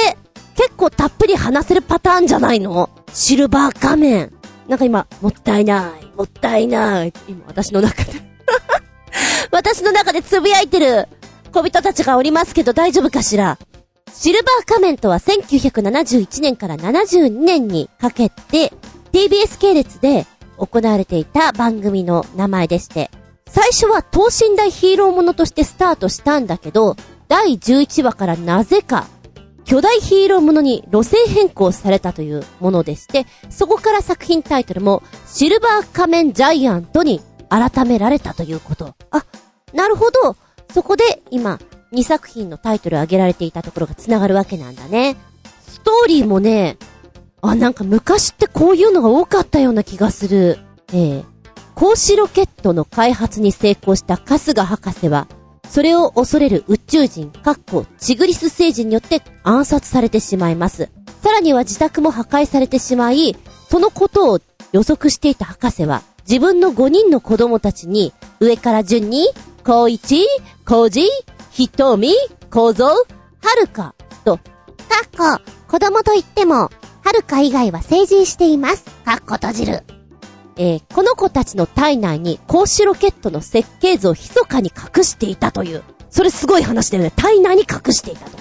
[0.56, 2.90] 結構たっぷり話せるパターンじゃないの？
[3.14, 4.32] シルバー仮面。
[4.70, 7.14] なんか今、もったいない、もったいない。
[7.28, 8.12] 今私の中で
[9.52, 11.08] 私の中で呟いてる
[11.52, 13.58] 小人たちがおりますけど大丈夫かしら？
[14.14, 18.72] シルバー仮面とは1971年から72年にかけて
[19.12, 20.26] TBS 系列で
[20.60, 23.10] 行われていた番組の名前でして、
[23.48, 26.96] 最初は等身大ヒーローものとしてスタートしたんだけど、
[27.28, 29.08] 第11話からなぜか、
[29.66, 38.96] 巨大ヒーローものに路線変更されたというものでして、そこから作品タイトルも、シルバー仮面ジャイアントに改められたということ。
[39.12, 39.26] あ、
[39.74, 40.36] なるほど。
[40.74, 41.60] そこで今、
[41.94, 45.16] 2作品のタイトルを挙げられていたところが繋がるわけなんだね。
[45.68, 46.78] ストーリーもね、
[47.42, 50.60] あ、なんか昔ってこういうのが多かったような気がする。
[50.94, 51.24] ええ
[51.76, 55.28] 光子ロケットの開発に成功した春日博士は、
[55.70, 60.90] それを恐れる宇宙人、かっこチグリス星人によって暗殺されてしまいます。
[61.24, 63.38] さらには自宅も破壊されてしまい、
[63.70, 64.40] そのことを
[64.74, 70.26] 予測していた博士は、自分の5人の子供たちに、上から順に、光一、
[70.66, 71.08] 光二、
[71.52, 72.14] 瞳、
[72.52, 72.96] 構造、は
[73.58, 74.42] るか、と、か
[75.38, 76.70] っこ、子供と言っても、
[77.10, 78.86] はるか以外は成人しています。
[79.04, 79.84] かっこ閉じる。
[80.58, 85.82] えー、この子たちの体内に光子ロケットの設計図を密かに隠していたという。
[86.12, 87.12] それすごい話だよね。
[87.16, 88.38] 体内に隠していたと。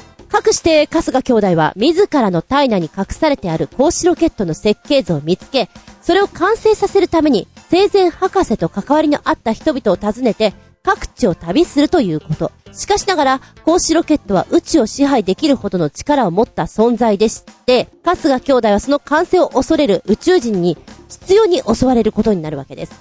[0.46, 5.70] 隠して、春日兄弟は自らの体内に隠されてある光子ロケットの設計図を見つけ、
[6.02, 10.52] それを完成させるために、生前博士と関わりのあった人々を訪ねて、
[10.82, 12.52] 各地を旅するということ。
[12.72, 20.76] しかしながら、光子ロケットは宇宙を支配できるほどの力を持った存在でして、春日兄弟はその完成を恐れる宇宙人に
[21.08, 22.92] 必要に襲われることになるわけです。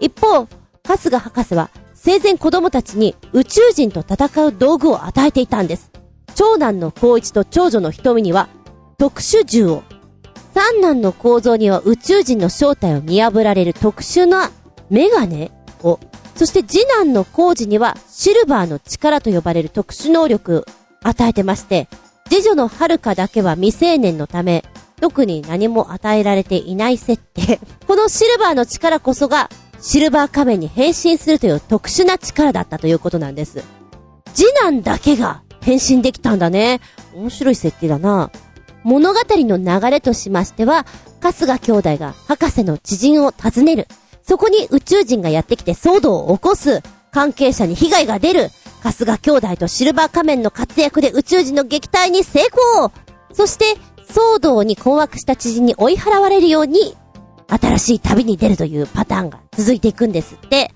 [0.00, 0.46] 一方、
[0.86, 5.90] 春日博士は生前子供たちに宇宙人と戦う道具を与えていたんです。
[6.34, 8.48] 長男の光一と長女の瞳には
[8.98, 9.82] 特殊銃を、
[10.54, 14.50] 三男の構造には宇宙人の正体を見破られる特殊な
[14.88, 15.50] メガネ
[15.82, 15.98] を
[16.36, 20.66] そして次男の工事にはシルバーの力と呼ばれる特殊能力
[21.02, 21.88] 与えてまして、
[22.28, 24.64] 次女の遥かだけは未成年のため、
[25.00, 27.60] 特に何も与えられていない設定。
[27.86, 33.62] このシルバーの力こそが、シルバー仮面に変身するという特殊な力だったということなんです。
[34.34, 36.80] 次男だけが変身できたんだね。
[37.14, 38.30] 面白い設定だな。
[38.82, 40.86] 物語の流れとしましては、
[41.20, 43.88] 春日兄弟が博士の知人を訪ねる。
[44.26, 46.82] そこに宇宙人がやってきて騒動を起こす。
[47.12, 48.50] 関係者に被害が出る。
[48.82, 52.92] 春日兄弟とシルバー仮面の活躍で宇宙人の撃退に成功
[53.32, 53.64] そして、
[54.08, 56.96] 騒動に困惑した知人に追い払われるように、
[57.48, 60.72] 新しい旅に出るというパターンが続いていくんですって。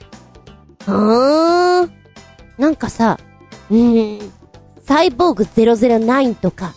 [0.86, 1.92] うーん。
[2.58, 3.18] なんかさ、
[3.70, 4.32] うーん、
[4.84, 6.74] サイボーグ009とか、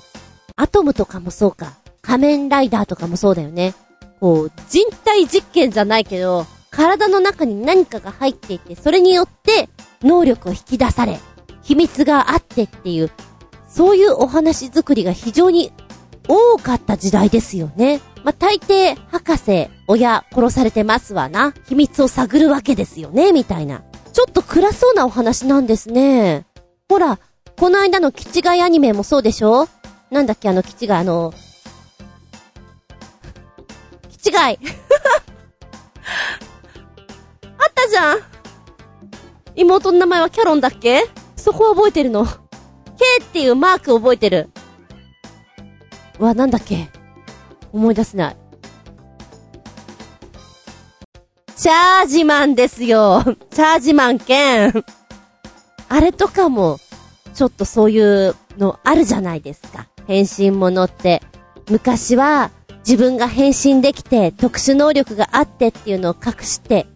[0.55, 3.73] アトムとかもそうか、仮面ライダーとかもそうだよね。
[4.19, 9.69] こう、人体実験じゃないけど、体の中に何かが入っていて、それによって
[10.01, 11.19] 能力を引き出され、
[11.61, 13.11] 秘密があってっていう、
[13.69, 15.71] そういうお話作りが非常に
[16.27, 18.01] 多かった時代ですよね。
[18.23, 21.53] まあ、大抵、博士、親、殺されてますわな。
[21.67, 23.83] 秘密を探るわけですよね、みたいな。
[24.11, 26.45] ちょっと暗そうなお話なんですね。
[26.89, 27.19] ほら、
[27.59, 29.67] この間のキチガイアニメもそうでしょ？
[30.09, 31.33] なんだっけ、あのキチガイ、あの、
[34.09, 34.59] キチガイ
[37.83, 38.19] たじゃん
[39.55, 41.03] 妹の名前はキャロンだっけ？
[41.35, 42.25] そこ覚えてるの。
[42.25, 42.31] K
[43.21, 44.49] っていうマーク覚えてる。
[46.17, 46.89] わ、なんだっけ？
[47.71, 48.37] 思い出せない。
[51.55, 53.21] チャージマンですよ。
[53.51, 54.73] チャージマン兼。
[55.89, 56.79] あれとかも、
[57.35, 59.87] ちょっとそういうのあるじゃないですか。
[60.07, 61.21] 変身ものって。
[61.69, 66.87] 昔は自分が変身できて特殊能力があってっていうのを隠して、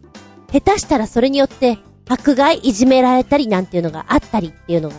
[0.51, 4.95] 下手したらそれによって迫害いじめられたりなんていうのがあったりっていうのが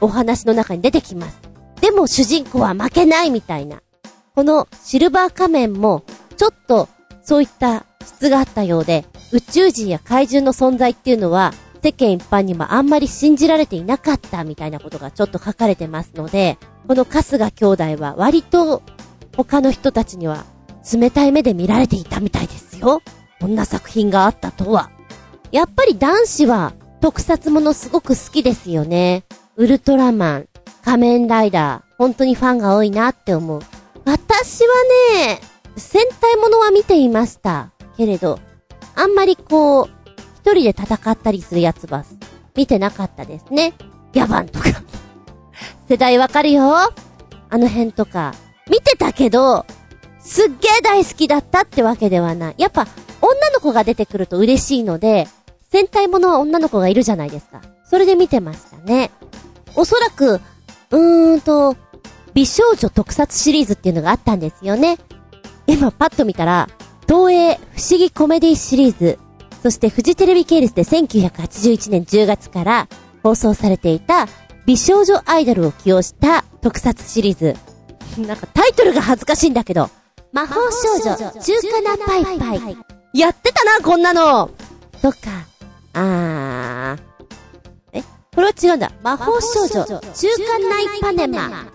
[0.00, 1.40] お話の中に出てきます。
[1.80, 3.82] でも主人公は負けないみたいな。
[4.34, 6.02] このシルバー仮面も
[6.36, 6.88] ちょっと
[7.22, 16.58] そういった質があったようで、宇宙人や怪獣の存在っていうのは世間一般にもあんまり信じられていなかったみたいなことがちょっと書かれてますので、
[16.88, 18.82] この春日兄弟は割と
[19.36, 20.44] 他の人たちには
[20.92, 23.02] 冷たい目で見られていたみたいですよ。
[23.44, 24.90] こんな作品があったとは。
[25.52, 29.24] やっぱり男子は特撮ものすごく好きですよね。
[29.56, 30.48] ウルトラマン、
[30.82, 33.60] 仮面ライダー、本当にファンが多いなって思う。
[34.06, 34.74] 私は
[35.18, 35.40] ね、
[35.76, 37.70] 戦隊ものは見ていました。
[37.98, 38.40] けれど、
[38.94, 39.90] あんまりこう、
[40.36, 42.06] 一人で戦ったりするやつは、
[42.56, 43.74] 見てなかったですね。
[44.14, 44.70] ギャバンとか。
[45.86, 48.32] 世代わかるよあの辺とか。
[48.70, 49.66] 見てたけど、
[50.18, 52.54] すっげえ大好きだったってわけではない。
[52.56, 52.86] やっぱ、
[53.24, 55.26] 女の子が出てくると嬉しいので、
[55.70, 57.62] 戦隊ものは女の子がいるじゃないですか。
[57.88, 59.10] それで見てましたね。
[59.74, 60.40] おそらく、
[60.90, 61.76] うーんと、
[62.34, 64.98] 美少女特撮シリーズっていうのがあったんですよね。
[65.66, 66.68] 今パッと見たら、
[67.08, 69.18] 東映不思議コメディシリーズ、
[69.62, 72.88] そしてフジテレビ系列で1981年10月から
[73.22, 74.28] 放送されていた
[74.66, 77.56] 美少女アイドルを起用した特撮シリーズ。
[78.20, 79.88] なんかタイトルが恥ずかしいんだけど、
[80.32, 82.93] 魔法少女中華なパイパイ。
[83.14, 84.50] やってたな、こんなの
[85.00, 85.16] とか、
[85.92, 87.00] あー。
[87.92, 88.02] え
[88.34, 88.90] これは違うんだ。
[89.04, 89.98] 魔法少女中華
[90.58, 91.68] ナイパネマ。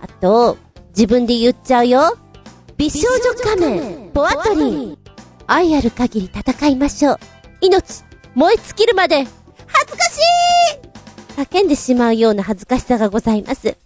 [0.00, 2.18] あと、自分で言っちゃうよ。
[2.76, 4.98] 美少女仮面、ポアトリー。
[5.46, 7.18] 愛ある限り戦いましょう。
[7.60, 8.02] 命、
[8.34, 9.18] 燃え尽きるまで、
[9.66, 13.76] 恥ずかしい叫んでしまうような恥ずかしさがございます。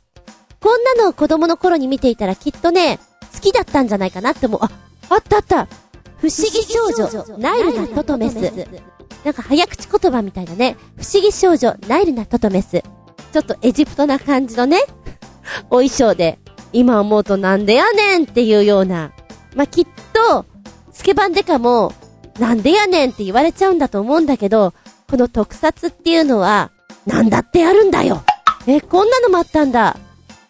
[0.61, 2.99] こんなのを子供の頃に見ていたらきっとね、
[3.35, 4.61] 好きだったんじゃないかなって思う。
[4.63, 4.71] あ、
[5.11, 5.69] あったあった
[6.18, 8.37] 不思議少女、ナイルナトトメス。
[9.24, 10.76] なんか早口言葉みたいだね。
[10.96, 12.83] 不思議少女、ナイルナトトメス。
[13.33, 14.81] ちょっとエジプトな感じのね、
[15.64, 16.38] お衣装で、
[16.72, 19.12] 今思うとなんでやねんっていうような。
[19.55, 20.46] まあ、きっと、
[20.92, 21.92] スケバンデカも、
[22.38, 24.74] なんでやねんって言われちゃうんだと思うんだけど、
[25.11, 26.70] この特撮っていうのは、
[27.07, 28.22] なんだってやるんだよ
[28.66, 29.96] え、こんなのもあったんだ。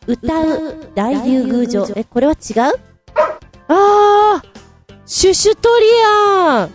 [0.07, 1.87] 歌う大竜宮城。
[1.94, 2.62] え、これは違う？
[3.68, 4.56] あー
[5.09, 6.75] シュシュトリアン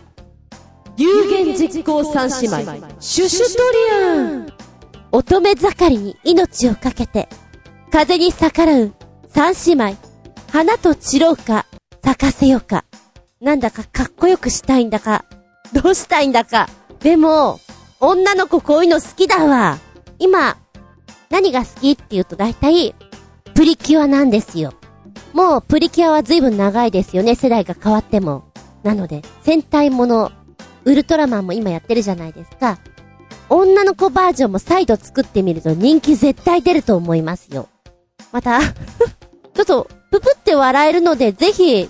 [0.96, 2.88] 有言実行三姉妹。
[3.02, 4.48] シュシュトリアン
[5.12, 7.28] 乙女盛りに命をかけて、
[7.92, 8.94] 風に逆らう
[9.28, 9.98] 三姉妹。
[10.50, 11.66] 花と散ろうか、
[12.02, 12.86] 咲かせようか。
[13.42, 15.26] なんだかかっこよくしたいんだか、
[15.74, 16.70] どうしたいんだか。
[17.02, 17.60] でも、
[18.00, 19.78] 女の子こういうの好きだわ。
[20.20, 20.56] 今、
[21.30, 22.96] 何が好きって言うと大体、
[23.56, 24.74] プリキュアなんですよ。
[25.34, 28.44] もうプリキュアは随分長いですよね、世代が変わっても。
[28.84, 30.32] なので、戦隊もの、
[30.84, 32.80] ウルトラマンも今やってるじゃないですか。
[33.50, 37.68] 女の子バージョンも再度作ってみると人気絶対出ると思いますよ。
[38.32, 38.62] また
[39.54, 41.90] ちょっと、ぷぷって笑えるので、ぜひ、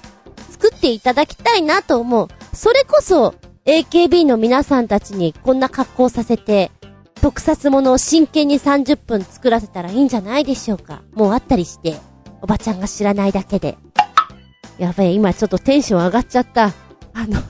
[0.49, 2.27] 作っていただきたいなと思う。
[2.54, 6.71] それこそ、AKB の皆さんたちにこんな格好させて、
[7.21, 11.04] 特撮ものを真剣に30分作らせたらいいんじゃないでしょうか。
[11.13, 11.95] もうあったりして、
[12.41, 13.77] おばちゃんが知らないだけで。
[14.77, 16.65] やべえ、今ちょっとテンション上がっちゃった。
[17.13, 17.41] あの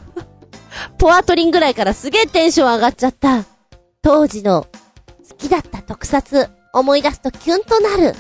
[0.98, 3.46] ポアトリンぐらいからすげえテンション上がっちゃった。
[4.02, 4.68] 当時の
[5.30, 8.16] 好きだった特撮思い出すとキュンとなる。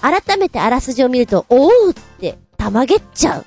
[0.00, 3.46] 改めてあらすじを見ると、おうってたまげっちゃう。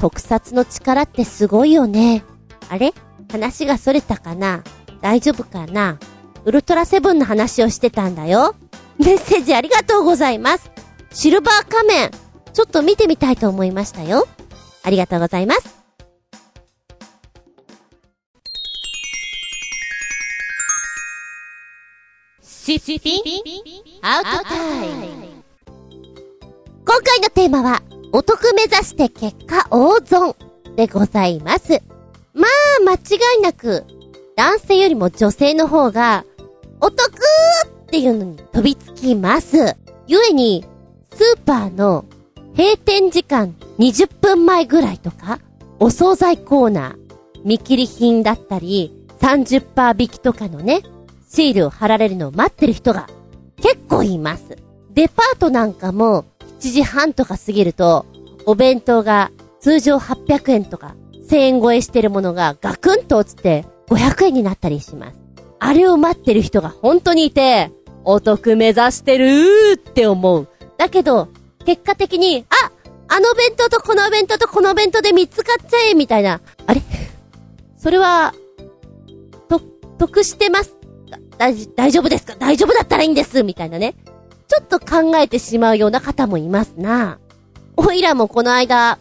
[0.00, 2.24] 特撮の力ってすごいよね。
[2.70, 2.94] あれ？
[3.30, 4.64] 話がそれたかな？
[5.00, 5.98] 大丈夫かな？
[6.44, 8.54] ウルトラセブンの話をしてたんだよ。
[8.98, 10.71] メッセージありがとうございます。
[11.14, 12.10] シルバー仮面、
[12.54, 14.26] ちょっと見てみたいと思いましたよ。
[14.82, 15.82] ありがとうございます。
[22.40, 23.22] シッピン
[24.02, 25.42] アウトタイム
[26.86, 27.82] 今回のテーマは、
[28.12, 30.34] お得目指して結果大損
[30.76, 31.82] でございます。
[32.32, 33.84] まあ、間違いなく、
[34.36, 36.24] 男性よりも女性の方が、
[36.80, 39.76] お得っていうのに飛びつきます。
[40.06, 40.64] ゆえに、
[41.14, 42.04] スーパーの
[42.56, 45.38] 閉店時間20分前ぐらいとか、
[45.78, 46.96] お惣菜コーナー、
[47.44, 50.82] 見切り品だったり、30%引きとかのね、
[51.28, 53.08] シールを貼られるのを待ってる人が
[53.56, 54.56] 結構います。
[54.92, 56.26] デパートなんかも
[56.60, 58.06] 7時半とか過ぎると、
[58.44, 60.94] お弁当が通常800円とか
[61.28, 65.18] 1000円超えしてるものがガクンと落ちて500円になったりします。
[65.60, 67.70] あれを待ってる人が本当にいて、
[68.04, 70.48] お得目指してるーって思う。
[70.82, 71.28] だけど、
[71.64, 72.72] 結果的に、あ
[73.06, 76.40] あの弁当とこの弁当とこの弁当で3つ買っちゃえみたいな。
[76.66, 76.82] あれ？
[77.78, 78.34] それは、
[79.48, 79.60] と、
[79.96, 80.74] 得してます？
[81.38, 82.34] 大大丈夫ですか？
[82.36, 83.94] 大丈夫だったらいいんですみたいなね。
[84.48, 87.20] ちょっと考えてしまうような方もいますな。
[87.76, 88.98] おいらもこの間、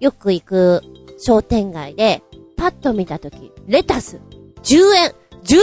[0.00, 0.82] よく行く
[1.18, 2.22] 商店街で、
[2.58, 4.20] パッと見たとき、レタス、
[4.62, 5.62] 10円 !10 円？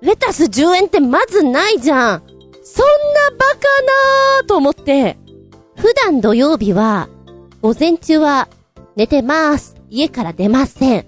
[0.00, 2.22] レタス10円ってまずないじゃん
[2.74, 5.18] そんなバカなーと思って、
[5.76, 7.10] 普段土曜日は、
[7.60, 8.48] 午前中は
[8.96, 9.76] 寝てます。
[9.90, 11.06] 家から出ません。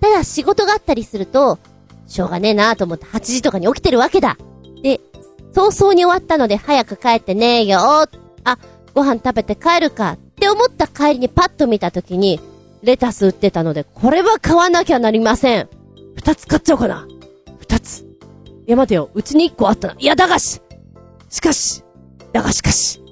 [0.00, 1.58] ただ仕事があったりすると、
[2.06, 4.38] しょうがねえなーと思って8時とかに起きてるわけだ。
[4.82, 5.00] で、
[5.54, 8.08] 早々に終わったので早く帰ってねえよあ、
[8.94, 12.40] ご飯食べて帰るかって思った帰りにパッと見た時に、
[12.82, 15.68] レタス売ってたので、これは買わなきゃなりません。
[16.16, 17.06] 二つ買っちゃおうかな。
[17.58, 18.00] 二つ。
[18.66, 19.94] いや待てよ、うちに一個あったな。
[19.98, 20.62] いや、だがし
[21.32, 21.82] しかし、
[22.32, 23.02] だがしかし、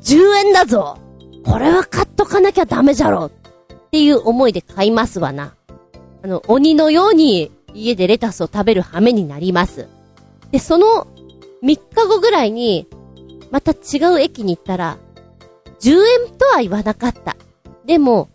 [0.00, 0.96] 10円だぞ
[1.44, 3.30] これは買っとかなきゃダメじゃろっ
[3.90, 5.54] ていう思いで買いますわな。
[6.22, 9.88] あの、鬼のように家でレタスを食べる羽目になります。
[10.52, 11.08] で、その
[11.64, 12.86] 3日後ぐらいに、
[13.50, 14.96] また違う駅に行ったら、
[15.80, 17.36] 10円とは言わなかった。
[17.84, 18.28] でも、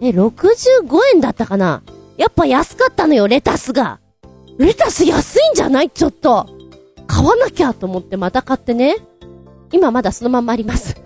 [0.00, 1.82] え、65円だったかな
[2.16, 4.00] やっぱ安かったのよ、レタスが。
[4.58, 5.90] レタス安いんじゃない？
[5.90, 6.55] ちょっと。
[7.06, 8.96] 買わなきゃと思ってまた買ってね。
[9.72, 10.96] 今まだそのまんまあります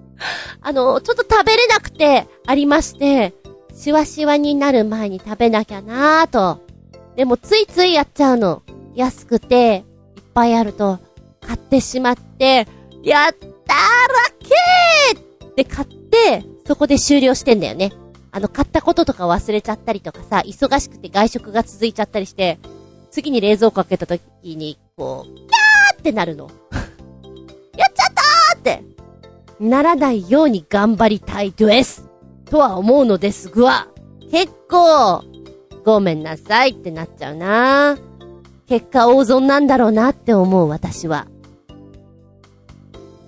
[0.62, 3.34] あの、ちょっと食べれなくてありまして、
[3.74, 6.60] シワシワになる前に食べなきゃなーと。
[7.14, 8.62] でもついついやっちゃうの。
[8.94, 9.84] 安くて、
[10.16, 10.98] いっぱいあると、
[11.40, 12.66] 買ってしまって、
[13.02, 17.92] やったーラッキーって買って、そこで終了してんだよね。
[18.32, 22.58] あの、買ったこととか忘れちゃったりとかさ、忙しくて外食が続いちゃったりして、
[23.16, 26.50] 次に冷蔵庫開けた時に、こう、キャーってなるの。
[27.74, 28.84] やっちゃったーって、
[29.58, 32.10] ならないように頑張りたいです。
[32.44, 33.88] とは思うのですが、
[34.30, 35.24] 結構、
[35.82, 37.96] ごめんなさいってなっちゃうな
[38.66, 41.26] 結果大損なんだろうなって思う私は。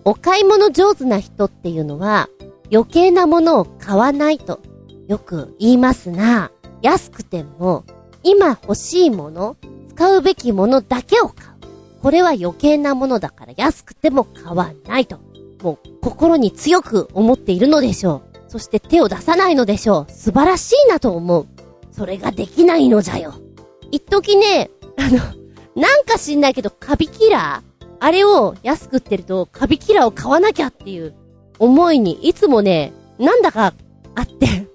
[0.05, 2.29] お買い物上手な人っていうのは、
[2.71, 4.61] 余計なものを買わないと、
[5.07, 6.51] よく言いますな。
[6.83, 7.85] 安くても、
[8.23, 9.57] 今欲しいもの、
[9.99, 12.01] 使うべきものだけを買う。
[12.01, 15.19] これは余計なものだから安くても買わないと。
[15.61, 18.39] もう心に強く思っているのでしょう。
[18.47, 20.13] そして手を出さないのでしょう。
[20.13, 21.49] 素晴らしいなと思う。
[21.91, 23.35] それができないのじゃよ。
[23.91, 25.19] 一時ね、あの、
[25.75, 31.13] なんか知んないけど、カビキラーあれを安く売ってると、カビキラーを買わなきゃっていう
[31.59, 33.75] 思いに、いつもね、なんだか
[34.15, 34.69] あって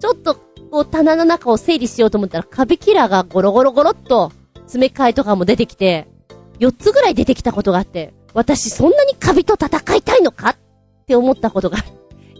[0.00, 0.34] ちょっと、
[0.70, 4.32] こう棚の中を整理しようと思ったら、カビキラーがゴロゴロゴロっと、
[4.66, 6.06] 詰め替えとかも出てきて、
[6.58, 10.50] 4つぐらい出てきたことがあって、私そんなにカビと戦いたいのか？
[10.50, 10.56] っ
[11.06, 11.86] て思ったことがある。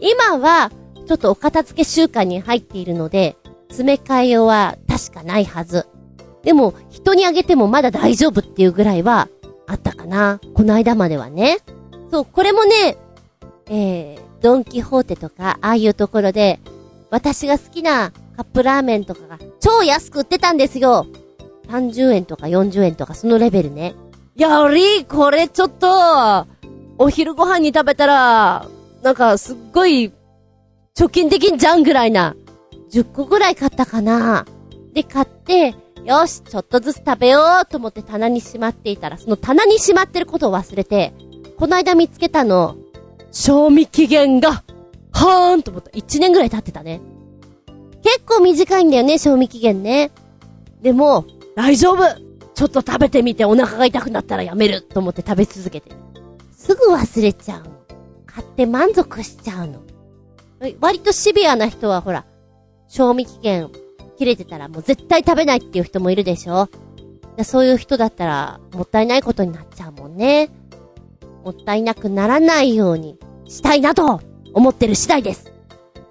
[0.00, 0.70] 今は、
[1.06, 3.36] ちょっとお片付け習慣に入っているので、
[3.68, 5.86] 詰め替え用は確かないはず。
[6.42, 9.28] でも、人にあげてもまだ大丈夫っていうぐらいは、
[9.68, 10.40] あったかな。
[10.54, 11.58] この間まではね。
[12.10, 12.96] そう、これもね、
[13.68, 16.60] えー、ドンキホーテとか、ああいうところで、
[17.10, 21.06] 私が好きなカップラーメンとかが超安く売ってたんですよ。
[21.68, 23.94] 30円とか40円とかそのレベルね。
[24.36, 26.46] やり、これちょっと、
[26.98, 28.66] お昼ご飯に食べたら、
[29.02, 30.12] なんかすっごい、
[30.94, 32.34] 貯金できんじゃんぐらいな。
[32.90, 34.46] 10個ぐらい買ったかな。
[34.94, 41.12] で、買って、よし、ちょっとずつ食べようと思って棚にしまっていたら、その棚にしまってることを忘れて、
[41.58, 42.76] この間見つけたの、
[43.32, 44.62] 賞味期限が、
[45.12, 45.90] はーんと思った。
[45.90, 47.00] 1年ぐらい経ってたね。
[48.02, 50.10] 結構短いんだよね、賞味期限ね。
[50.80, 51.24] でも、
[51.56, 52.02] 大丈夫
[52.54, 55.90] ちょっと食べてみてお腹が痛くなったらやめると思って食べ続けて
[56.66, 57.64] すぐ忘れちゃう。
[58.26, 59.82] 買って満足しちゃうの。
[60.80, 62.24] 割とシビアな人はほら、
[62.88, 63.70] 賞味期限
[64.18, 66.68] 切れてたらもう絶対食べないっていう人もいるでしょ
[67.44, 70.50] そういう人だったら、もったいないことになっちゃうもんね。
[71.44, 74.20] もったいなくならないようにしたいなと
[74.52, 75.52] 思ってる次第です。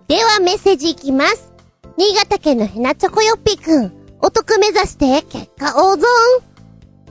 [0.08, 1.52] ではメッセージいきます。
[1.98, 4.05] 新潟県のヘナチョコヨッピーくん。
[4.26, 6.02] お得目指して結果大損。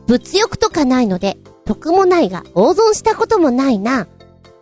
[0.09, 4.09] 物欲とかないので、得もないが大損したこともないな。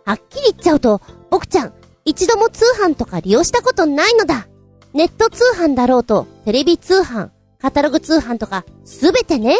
[0.05, 1.01] はっきり言っちゃうと、
[1.31, 1.73] 僕ちゃん、
[2.05, 4.47] 一度も通販とか利用したことないのだ。
[4.93, 9.57] ネット通販だろうと、テレビ通販、カタログ通販とか、すべてね。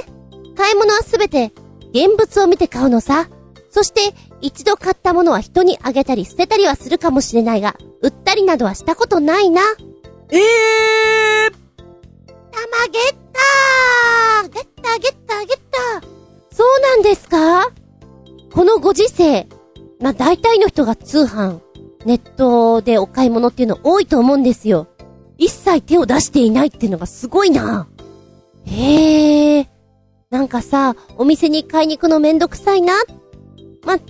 [0.55, 1.51] 買い物はすべて、
[1.95, 3.27] 現物を見て買うのさ。
[3.71, 9.63] そして、一度買ったものは人にあげたり捨てたりはするかもしれないが、売ったりなどはしたことないな。
[10.29, 11.62] ええー、
[12.53, 16.09] 玉ゲッターゲッターゲッターゲッター
[16.51, 17.71] そうなんですか？
[18.53, 19.47] このご時世、
[19.99, 21.61] まあ大体の人が通販、
[22.05, 24.87] ネットでお買い物っていうの多いと思うんですよ。
[25.39, 27.87] 一切手を出していないっていうのがすごいな。
[28.65, 29.69] へえ。
[30.29, 32.93] なんかさ、お店に買いに行くのめんどくさいな？
[33.83, 34.03] ま、明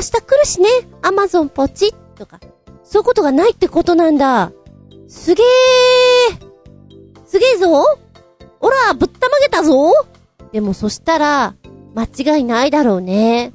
[0.00, 0.68] 日来るしね、
[1.00, 2.38] アマゾンポチッとか。
[2.84, 4.52] そういうことがないってことなんだ。
[5.08, 6.47] すげー。
[7.28, 7.84] すげえぞ。
[8.60, 9.92] おら、ぶったまげたぞ。
[10.50, 11.54] でもそしたら、
[11.94, 13.52] 間違いないだろうね。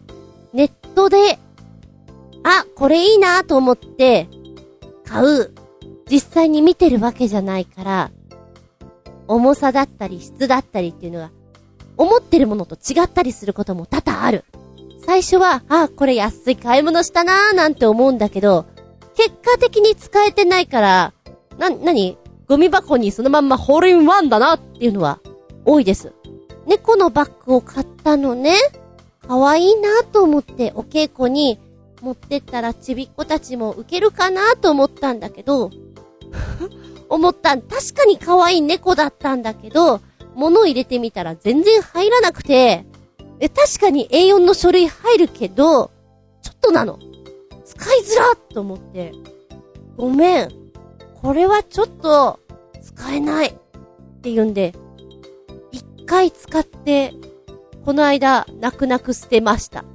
[0.53, 1.39] ネットで、
[2.43, 4.27] あ、これいいなと思って、
[5.05, 5.51] 買う。
[6.09, 8.11] 実際に見てるわけじゃないから、
[9.27, 11.31] 重さだったり質だったりっていうのが、
[11.97, 14.45] 思ってるものと違ったりすることも多々ある。
[15.05, 18.65] 最初は、あ、これ安い買い物したなーなんて思うんだけど、
[19.15, 21.13] 結果的に使えてないから、
[21.57, 22.17] な、なに
[22.47, 25.19] ゴミ箱にそのまんまホールインワンだなっていうのは
[25.65, 26.13] 多いです。
[26.65, 28.55] 猫のバッグを買ったのね。
[29.27, 31.57] 可愛いなと思ってお稽古に
[32.01, 35.71] 持ってったらちびっ子たちも受けるかなと思ったんだけど、
[37.07, 37.57] 思った。
[37.57, 40.01] 確かに可愛い猫だったんだけど、
[40.35, 42.85] 物入れてみたら全然入らなくて、
[43.39, 45.91] え、確かに A4 の書類入るけど、
[46.41, 46.99] ちょっとなの。
[47.65, 49.13] 使いづらと思って。
[49.95, 50.62] ごめん。
[51.23, 52.41] これはちょっと、
[52.81, 53.47] 使えない。
[53.47, 53.51] っ
[54.21, 54.73] て言うんで、
[55.71, 57.13] 一回使って、
[57.85, 59.85] この間、泣く泣く捨てました。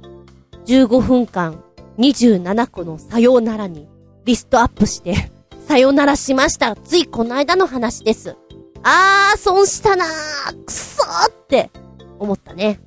[0.65, 1.63] 15分間、
[1.99, 3.87] 27個のさようならに、
[4.25, 5.31] リストアップして
[5.67, 6.75] さようならしました。
[6.75, 8.35] ついこの間の話です。
[8.81, 11.69] あー、損したなー、くそーって
[12.17, 12.79] 思ったね。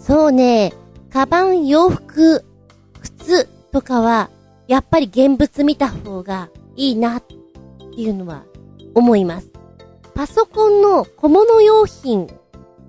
[0.00, 0.72] そうね、
[1.12, 2.42] カバン、洋服、
[3.02, 4.30] 靴とかは、
[4.66, 7.22] やっぱり現物見た方がいいなっ
[7.96, 8.44] ていうのは
[8.94, 9.50] 思います。
[10.14, 12.28] パソコンの小物用品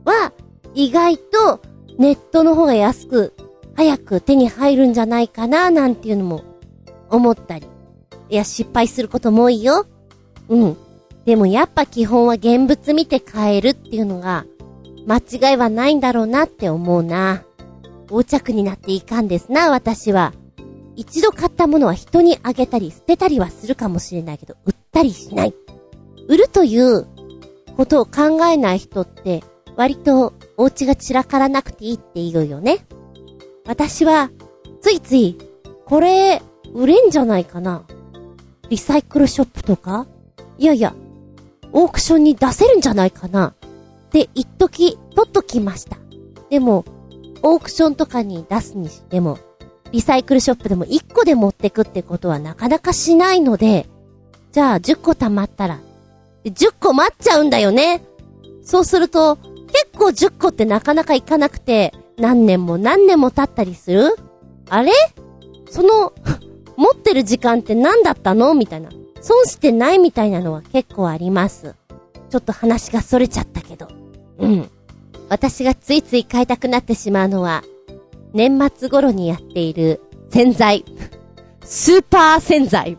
[0.06, 0.32] は
[0.76, 1.62] 意外と
[1.98, 3.34] ネットの方が安く
[3.76, 6.44] 早く手に入るんじゃないかななんていうのも
[7.10, 7.68] 思ったり。
[8.30, 9.86] いや、失敗することも多いよ。
[10.50, 10.78] うん。
[11.26, 14.46] でもやっぱ基本は現物見て買えるっていうのが、
[15.08, 17.44] 間違いはないんだろうなって思うな。
[18.10, 20.34] 横着になっていかんですな、私は。
[20.96, 25.54] 一度買ったものは人にあげたり捨てたりはするかもしれないけど、売たりしない。
[26.28, 27.08] 売るという
[27.76, 29.44] ことを考えない人って、
[29.76, 32.86] 割とお家が散らからなくていいって言うよね。
[33.66, 34.32] 私は、
[34.82, 35.38] ついつい、
[35.86, 36.42] これ、
[36.74, 37.84] 売れんじゃないかな。
[38.70, 40.08] リサイクルショップとか
[40.58, 40.96] いやいや、
[41.72, 43.54] オークションに出せるんじゃないかな。
[44.08, 45.98] って一時、取っときました。
[46.50, 46.86] でも、
[47.44, 49.38] オークションとかに出すにしても、
[49.92, 53.88] リサイクルショップでも1個で持ってくってことはなかなかしないので、
[54.52, 55.80] じゃあ10個溜まったら、
[56.46, 58.04] 10個待っちゃうんだよね。
[58.64, 59.38] そうすると、
[59.68, 64.16] 結構10個ってなかなかいかなくて、何年も何年も経ったりする？
[64.70, 64.92] あれ？
[65.70, 66.14] その
[66.78, 68.54] 持ってる時間って何だったの？
[68.54, 68.90] みたいな。
[69.22, 71.76] 損してないみたいなのは結構あります。
[72.30, 73.88] ちょっと話が逸れちゃったけど。
[74.40, 74.70] うん。
[75.30, 77.64] 私がついつい買いたくなってしまうのは、
[78.34, 80.86] 年末頃にやっている洗剤。
[81.64, 82.98] スーパー洗剤。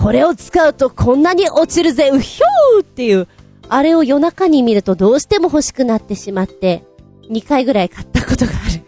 [0.00, 3.28] これを使うとこんなに落ちるぜ、うひょーっていう、
[3.68, 6.84] あれを夜中に見るとどうしても欲しくなってしまって、
[7.28, 8.80] 2回ぐらい買ったことがある。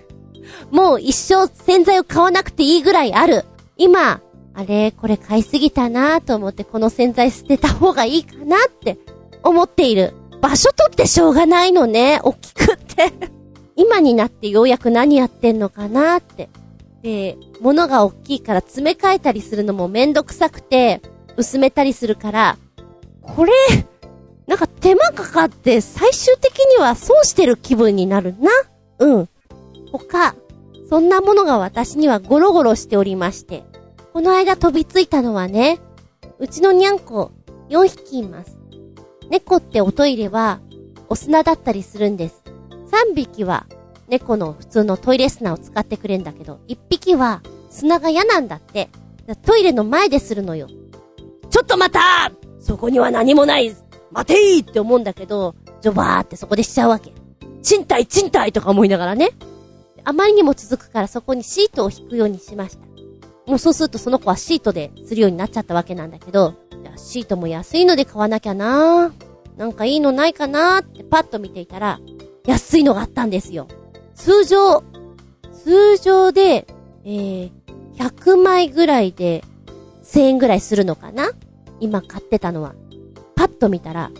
[0.71, 3.45] もう一生洗剤を買わなくていいぐらいある。
[3.77, 4.23] 今、
[4.55, 8.99] あれ、これ買いすぎたなと思ってこの洗剤捨てた方がいいかなって
[9.43, 10.15] 思っている。
[10.41, 13.13] 場所取ってしょうがないのね、大きくって
[13.77, 16.49] 今になってようやく何やってんのかなって。
[17.03, 21.03] で、物が大きいから詰め替えたりするのもめんどくさくて、
[21.37, 22.59] 薄めたりするから、
[23.23, 23.53] これ、
[24.47, 28.51] なんか手間かかって最終的には損してる気分になるな。
[28.99, 29.29] うん。
[29.91, 30.35] 他、
[30.89, 33.65] そんなものが私にはゴロゴロしておりまして。
[34.13, 35.81] この間飛びついたのはね、
[36.39, 37.31] うちのにゃんこ
[37.71, 38.59] 4匹います。
[39.31, 40.61] 猫っておトイレは
[41.09, 42.43] お砂だったりするんです。
[43.11, 43.67] 3匹は
[44.13, 47.41] 猫の普通のトイレ砂を使ってくれんだけど、1匹は
[47.71, 48.91] 砂が嫌なんだって。
[49.43, 50.69] トイレの前でするのよ。
[51.49, 53.75] ちょっと待ったそこには何もない
[54.11, 57.15] 待てーって思うんだけど、ジョバーってそこでしちゃうわけ。
[57.63, 59.31] 賃貸賃貸とか思いながらね。
[60.05, 62.85] あまりにも続くからそこにシートを引くようにしました。
[63.47, 66.55] もうそうするとその子はシートでするようになっちゃったわけなんだけど、
[66.97, 69.11] シートも安いので買わなきゃな
[69.57, 71.99] なんかいいのないかなってパッと見ていたら、
[72.47, 73.69] 安いのがあったんですよ。
[74.15, 74.83] 通常、
[75.65, 76.67] 通常で、
[77.05, 77.51] えー、
[77.97, 79.45] 100枚ぐらいで
[80.05, 81.31] 1000円ぐらいするのかな？
[81.81, 82.75] 今買ってたのは。
[83.35, 84.11] パッと見たら、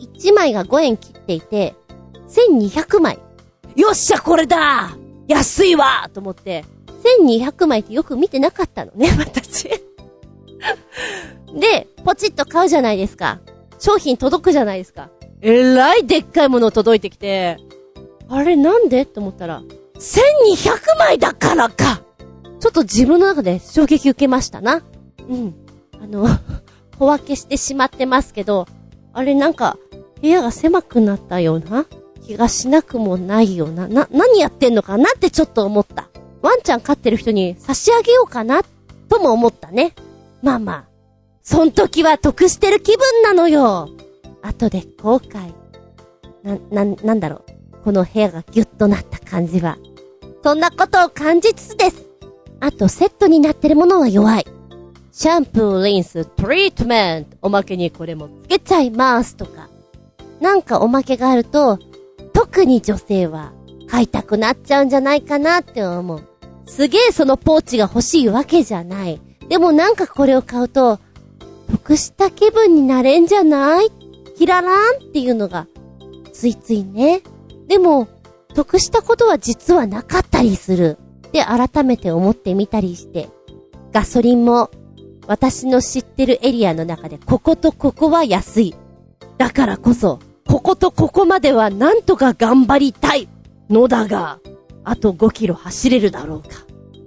[0.00, 1.74] 1枚が5円切っていて、
[2.28, 3.18] 1200枚。
[3.76, 4.96] よっしゃこれだ
[5.28, 6.64] 安いわと思って、
[7.20, 9.68] 1200枚ってよく見てなかったのね、 私。
[11.54, 13.40] で、ポチッと買うじゃないですか。
[13.78, 15.10] 商品届くじゃないですか。
[15.42, 17.58] えらいでっかいもの届いてきて、
[18.28, 19.02] あれなんで？
[19.02, 19.62] って思ったら、
[19.94, 22.02] 1200枚だからか
[22.60, 24.82] ちょっと自分の中で衝撃受けましたな。
[25.28, 25.54] うん。
[26.02, 26.26] あの、
[26.98, 28.66] 小分けしてしまってますけど、
[29.12, 29.76] あれなんか、
[30.20, 31.86] 部屋が狭くなったような？
[32.26, 36.08] 気がしなくもないような、な、何やってんのかなってちょっと思った。
[36.42, 38.62] ワンちゃん飼ってる人に差し上げようかな、
[39.08, 39.94] とも思ったね。
[40.42, 40.84] まあまあ、
[41.42, 43.88] そん時は得してる気分なのよ。
[44.42, 45.52] 後で後悔。
[46.42, 47.55] な、な、なんだろう？
[47.86, 49.78] この部屋がギュッとなった感じは。
[50.42, 52.08] そんなことを感じつつです。
[52.58, 54.46] あと、セットになってるものは弱い。
[55.12, 57.36] シャンプー、リンス、トリートメント。
[57.42, 59.70] おまけにこれもつけちゃいますとか。
[60.40, 61.78] なんかおまけがあると、
[62.32, 63.52] 特に女性は
[63.88, 66.24] 買いたくなっちゃうんじゃないかなって思う。
[66.66, 69.20] すげえそのポーチが欲しいわけじゃない。
[69.48, 70.98] でもなんかこれを買うと、
[71.70, 73.92] 得した気分になれんじゃない？
[74.36, 75.68] キラランっていうのが、
[76.32, 77.22] ついついね。
[77.68, 78.08] でも、
[78.54, 80.98] 得したことは実はなかったりする。
[81.32, 83.28] で、改めて思ってみたりして。
[83.92, 84.70] ガソリンも、
[85.26, 88.74] 私の知ってるエリアの中で、こことここは安い。
[89.38, 93.28] だからこそ、こことここまではなんとか頑張りたい
[93.68, 94.38] のだが、
[94.84, 96.48] あと5キロ走れるだろうか。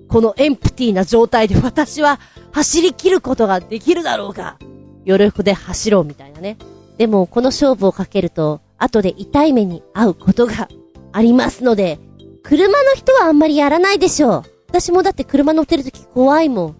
[0.09, 2.19] このエンプティーな状態で私は
[2.51, 4.57] 走り切ることができるだろうか。
[5.05, 6.57] 余力で走ろうみたいなね。
[6.97, 10.69] でも、この勝負をかけると、後で痛い目に遭うことが
[11.11, 11.99] ありますので、
[12.43, 14.43] 車の人はあんまりやらないでしょう。
[14.69, 16.75] 私もだって車乗ってる時怖いもん。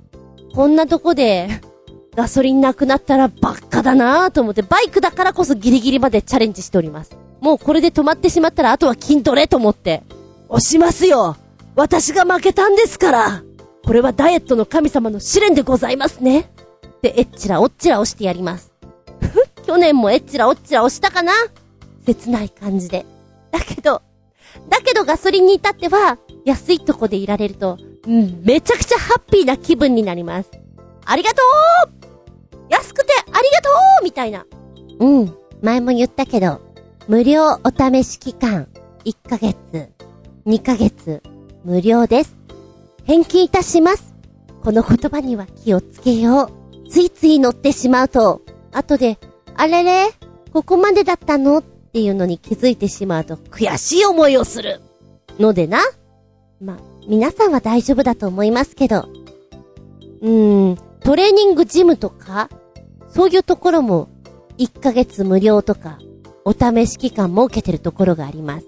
[0.55, 1.61] こんなとこで、
[2.15, 7.17] ガソリンなくなったらばっかだなぁと思って、バイクだからこそギリギリまでチャレンジしております。
[7.41, 10.03] もうこれで止まってしまったらあとは筋トレと思って。
[10.49, 11.37] 押しますよ
[11.75, 13.43] 私が負けたんですから
[13.85, 16.51] これはダイエットの神様の試練でございますね
[17.01, 18.73] で、えっちらおっちら押してやります。
[19.65, 21.31] 去年もえっちらおっちら押したかな
[22.13, 23.05] 切ない感じで。
[23.51, 24.01] だけど、
[24.69, 30.49] だけどガソリンに至っては、安いとこでいられると、うん、めちゃくちゃハッピーな気分になります。
[31.05, 31.41] ありがと
[31.87, 33.69] う安くてありがと
[34.01, 34.45] うみたいな。
[34.99, 36.61] うん、前も言ったけど、
[37.07, 38.67] 無料お試し期間、
[39.05, 39.89] 1ヶ月、
[40.45, 41.21] 2ヶ月、
[41.63, 42.35] 無料です。
[43.05, 44.15] 返金いたします。
[44.63, 46.51] この言葉には気をつけよ
[46.85, 46.89] う。
[46.89, 48.41] ついつい乗ってしまうと、
[48.71, 49.19] 後で、
[49.55, 50.09] あれれ
[50.53, 51.63] ここまでだったの？
[51.89, 54.79] っていうのに気づいてしまうと悔しい思いをする。
[55.39, 55.79] のでな。
[56.61, 56.77] ま
[57.07, 59.07] 皆さんは大丈夫だと思いますけど。
[60.21, 62.49] うーん、トレーニングジムとか、
[63.07, 64.07] そういうところも、
[64.59, 65.97] 1ヶ月無料とか、
[66.45, 68.67] お試し期間設けてるところがあります。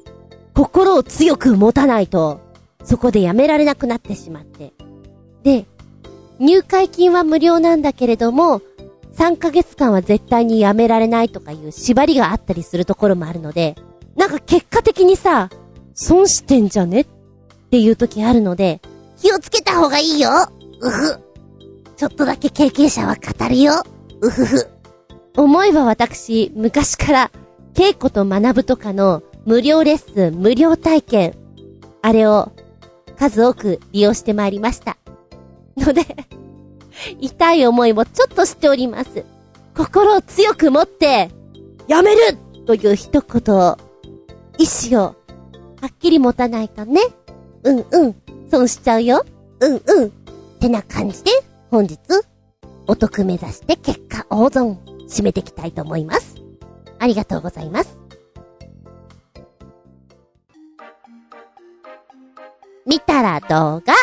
[0.55, 2.39] 心を強く持たないと、
[2.83, 4.73] そこでやめられなくなってしまって。
[5.43, 5.67] で、
[6.39, 8.61] 入会金は無料なんだけれども、
[9.15, 13.75] 3ヶ月間は絶対にやめられないとかいう縛りがあったりするところもあるので、
[14.15, 15.49] なんか結果的にさ、
[15.93, 17.07] 損してんじゃねっ
[17.69, 18.81] ていう時あるので、
[19.17, 20.29] 気をつけた方がいいよ
[20.81, 21.19] うふ。
[21.95, 23.83] ちょっとだけ経験者は語るよ
[24.21, 24.67] うふふ。
[25.37, 27.31] 思えば私、昔から、
[27.73, 31.33] 稽古と学ぶとかの無料レッスン、無料体験、
[32.01, 32.51] あれを
[33.17, 34.97] 数多く利用してまいりました。
[35.77, 36.01] ので
[37.19, 39.25] 痛い思いもちょっとしております。
[39.75, 41.29] 心を強く持って、
[41.87, 43.77] やめるという一言を、
[44.57, 45.15] 意志を、は
[45.87, 47.01] っきり持たないとね。
[47.63, 48.15] うんうん、
[48.49, 49.25] 損しちゃうよ。
[49.59, 50.07] うんうん。
[50.07, 50.09] っ
[50.59, 51.31] てな感じで、
[51.69, 51.99] 本日、
[52.87, 56.35] お得目指して結果大損、締めていきたいと思います。
[56.99, 57.97] ありがとうございます。
[62.85, 63.93] 見たら動画。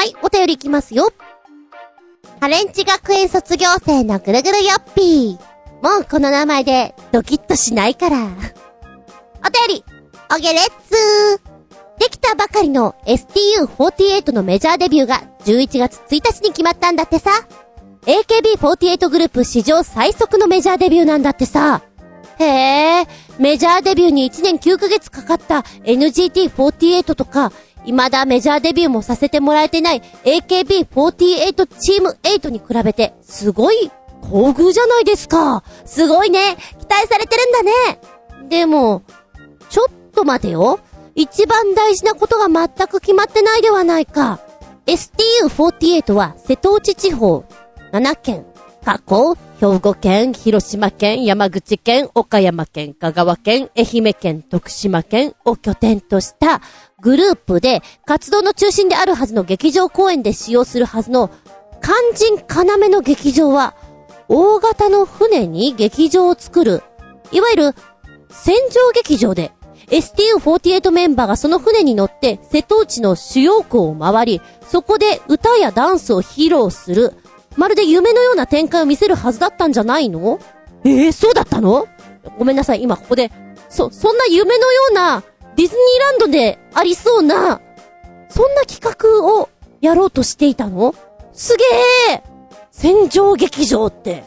[0.00, 1.12] はい、お便りいきますよ。
[2.40, 5.34] ハレンチ学園卒業生のぐるぐるよっぴー。
[5.82, 8.16] もうこの名前でドキッとしないから。
[8.16, 8.32] お便
[9.68, 9.84] り、
[10.34, 11.98] おげれっつー。
[11.98, 17.32] できたばかりの STU48 のメジャーデビューが11月1日に決まったんだってさ。
[18.06, 21.82] AKB48 グループ史上最速のメジャーデビューなんだってさ。
[22.38, 23.06] へえ、
[23.38, 27.52] メジャーデビューに1年9ヶ月かかった NGT48 とか、
[27.84, 33.90] 未だメジャーデビューもさせてもらえてない AKB48 チーム8に比べて、すごい、
[34.22, 35.62] 厚遇じゃないですか。
[35.84, 36.56] すごいね。
[36.78, 38.00] 期待されてるんだね。
[38.48, 39.02] でも、
[39.70, 40.80] ちょっと待てよ。
[41.14, 44.40] 一番大事なことが全く決まってないではないか。
[44.86, 47.44] STU48 は瀬戸内地方、
[47.92, 48.46] 7県、
[48.84, 56.62] 過去、兵庫県、広島県、山口県、岡山県、香川県、愛媛県、徳島県を拠点とした
[57.00, 61.30] グループで活動の中心であるはずの劇場公演で使用するはずの
[61.82, 63.74] 肝心要の劇場は
[64.28, 66.82] 大型の船に劇場を作る、
[67.32, 67.74] いわゆる
[68.28, 69.50] 戦場劇場で
[69.88, 77.14] STU48 メンバーがその船に乗って瀬戸内の主要港を回り、そこで歌やダンスを披露する、
[77.56, 80.38] まるで夢のような展開を見せるはずだったんじゃないの？
[80.84, 81.88] ええー、そうだったの？
[82.38, 83.32] ごめんなさい、今ここで、
[83.68, 85.24] そ、そんな夢のような
[85.60, 87.60] ディズニーランドでありそうな、
[88.30, 89.50] そんな企画を
[89.82, 90.94] やろうとしていたの？
[91.34, 91.64] すげ
[92.14, 92.22] え
[92.70, 94.24] 戦場劇場って、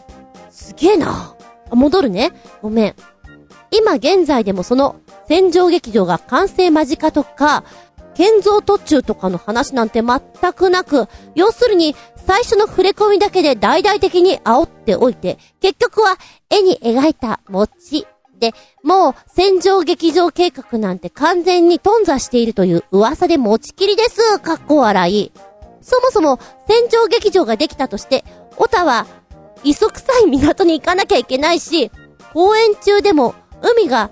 [0.51, 1.35] すげえな。
[1.71, 2.33] あ戻るね。
[2.61, 2.95] ごめん。
[3.71, 7.63] 今現在でもその戦場劇場が完成間近とか、
[8.13, 16.15] 建造途中とかの話なんて全くなく、要するに最初の触れ込みだけで大々的に煽っておいて、結局は
[16.51, 18.05] 絵に描いた餅
[18.43, 24.37] で、もう戦場劇場計画なんて完全に頓挫しているという噂で持ちきりです。
[24.39, 25.31] かっこ笑い。
[25.79, 28.25] そもそも戦場劇場ができたとして、
[28.57, 29.07] オタは
[29.63, 31.89] 磯臭い港に行かなきゃいけないし、
[32.33, 34.11] 公演中でも海が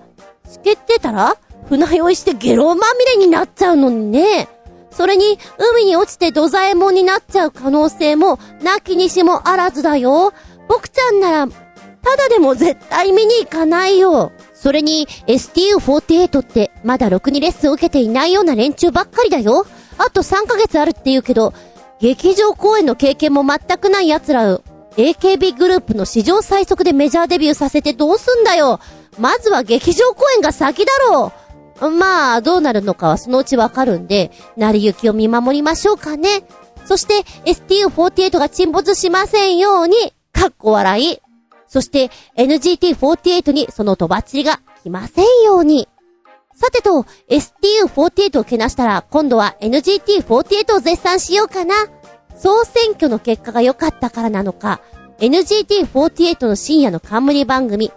[0.49, 1.35] しけてたら
[1.67, 4.47] 船酔いしてゲロまみれになっちゃうのにね。
[4.91, 5.39] それに、
[5.73, 10.33] 海に落ちて土左衛門になっちゃう可能性も、なきにしもあらずだよ。
[10.67, 11.47] 僕ちゃんなら、
[12.03, 14.31] ただでも絶対見に行かないよ。
[14.53, 19.65] それに、STU48 ってまだろくにレッスン受けていないような連中ばっかりだよ。
[19.97, 21.53] あと3ヶ月あるって言うけど、
[21.99, 24.63] 劇場公演の経験も全くない奴らを
[24.97, 28.79] AKB グループの史上最速でメジャーデビューさせてどうすんだよ。
[29.19, 31.31] まずは劇場公演が先だろ
[31.81, 31.89] う。
[31.89, 36.43] まあ、どうなるのかはそのうちわかるんで、成り行きを見守りましょうかね。
[36.85, 41.30] そして、STU48 が沈没しませんように、かっこ笑い。
[41.71, 45.87] そして NGT48 にそのとばっちりが来ませんように。
[46.53, 51.75] さてと、STU48 をけなしたら、今度は NGT48 を絶賛しようかな。
[52.35, 54.81] 総選挙の結果が良かったからなのか、
[55.19, 57.89] NGT48 の深夜の冠番組、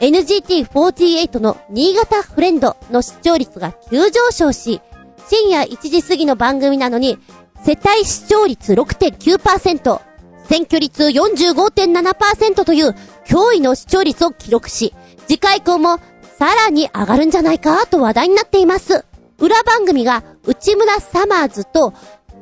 [0.00, 4.80] NGT48 の新潟フレンドの視聴率が急上昇し、
[5.28, 7.18] 深夜1時過ぎの番組なのに、
[7.62, 10.00] 世帯視聴率6.9%、
[10.48, 12.94] 選挙率45.7%という
[13.28, 14.94] 驚異の視聴率を記録し、
[15.26, 15.98] 次回以降も
[16.38, 19.04] さらに上がるんじゃないかと話題になっています。
[19.38, 21.92] 裏番組が内村サマーズと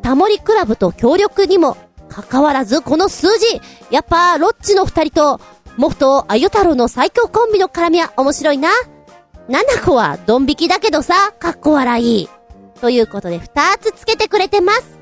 [0.03, 1.77] タモリクラブと協力にも
[2.09, 3.61] 関わらずこの数字、
[3.91, 5.41] やっぱロッチの二人と
[5.77, 8.71] モフとあゆ太郎の最強コンビの絡みは面白いな。
[9.49, 12.29] ナナコはドン引きだけどさ、かっこ笑い。
[12.81, 14.99] ということで二つつけてくれてます。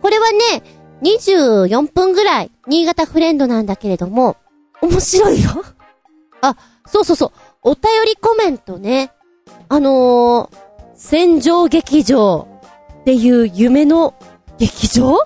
[0.00, 0.62] これはね、
[1.02, 4.36] 24分ぐらい、新潟フレンドなんだけれども、
[4.84, 5.64] 面白いよ。
[6.40, 6.56] あ、
[6.86, 7.32] そうそうそう、
[7.62, 9.12] お便りコメントね。
[9.68, 10.56] あのー、
[10.94, 12.48] 戦場劇場
[13.00, 14.14] っていう夢の
[14.58, 15.18] 劇場？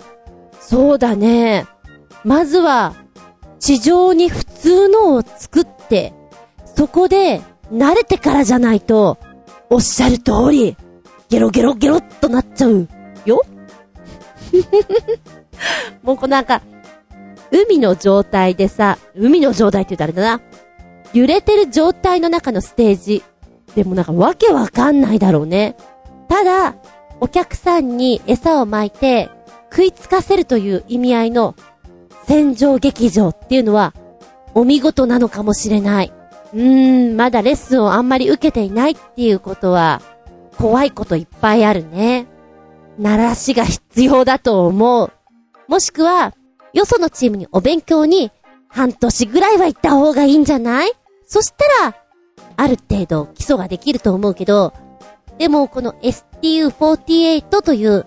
[0.60, 1.66] そうだね。
[2.24, 2.94] まずは、
[3.58, 6.12] 地上に普通のを作って、
[6.76, 7.40] そこで
[7.72, 9.18] 慣れてからじゃないと、
[9.70, 10.76] おっしゃる通り、
[11.28, 12.88] ゲロゲロゲロっとなっちゃう
[13.26, 13.42] よ
[16.02, 16.62] もうこうなんか、
[17.50, 20.40] 海の状態でさ、海の状態って言うとあれだな。
[21.12, 23.22] 揺れてる状態の中のステージ。
[23.74, 25.76] でもなんかわけわかんないだろうね。
[26.28, 26.76] ただ、
[27.20, 29.30] お客さんに餌を巻いて
[29.70, 31.56] 食いつかせるという意味合いの
[32.26, 33.92] 戦場劇場っていうのは
[34.54, 36.12] お見事なのかもしれない。
[36.54, 40.00] うーん、まだレッスンをあんまり受けていないっていうことは
[40.56, 42.26] 怖いこといっぱいあるね。
[42.98, 45.12] 鳴らしが必要だと思う。
[45.68, 46.34] もしくは、
[46.72, 48.30] よそのチームにお勉強に
[48.68, 50.92] 半年ぐらいは行った方がいいんじゃない？
[51.26, 51.96] そしたら、
[52.56, 54.72] ある程度基礎ができると思うけど、
[55.38, 58.06] でもこの STU48 という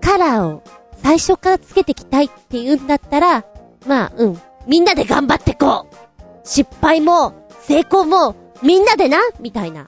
[0.00, 0.62] カラーを
[0.96, 3.44] 最初からつけてきたいって言うんだったら、
[3.86, 4.40] まあ、うん。
[4.66, 5.96] みんなで頑張ってこう
[6.44, 9.86] 失敗も、成功も、みんなでなみたいな。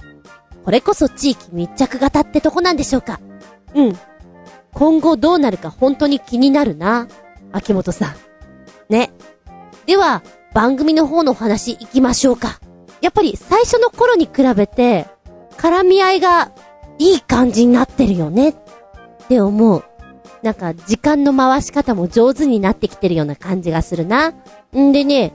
[0.64, 3.20] これこそ地域密着型ってとこなんでしょうか。
[3.74, 3.98] うん。
[4.72, 7.06] 今後どうなるか本当に気になるな。
[7.54, 8.14] 秋元さん。
[8.88, 9.10] ね。
[9.86, 12.60] では、番組の方のお話行きましょうか。
[13.00, 15.06] やっぱり最初の頃に比べて、
[15.56, 16.52] 絡み合いが
[16.98, 18.54] いい感じになってるよねっ
[19.28, 19.84] て思う。
[20.42, 24.32] なんか時間の回し方も上手になってきてるような感じがするな。
[24.76, 25.32] んでね、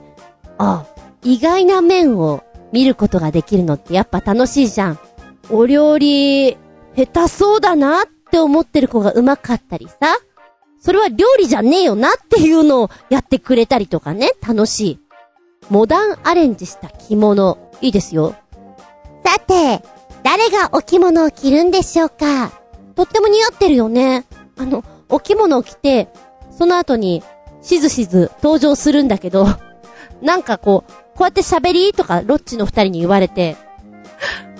[0.58, 0.84] あ、
[1.24, 4.98] 意外な面を見ることができるのってやっぱ楽しいじゃん。
[5.50, 6.56] お料理、
[6.96, 10.16] 下手そうだなって思ってる子が上手かったりさ。
[10.80, 15.00] それは料理じゃねえよなっていうのをやってくれたりとかね、楽しい。
[15.68, 18.34] モダンアレンジした着物、いいですよ。
[19.24, 19.82] さて、
[20.22, 22.50] 誰がお着物を着るんでしょうか？
[22.96, 24.26] とっても似合ってるよね。
[24.58, 26.08] あの、お着物を着て、
[26.50, 27.22] その後に、
[27.62, 29.46] しずしず登場するんだけど、
[30.22, 33.56] なんかこう、こうやって喋りとか、ロッチの二人に言われて、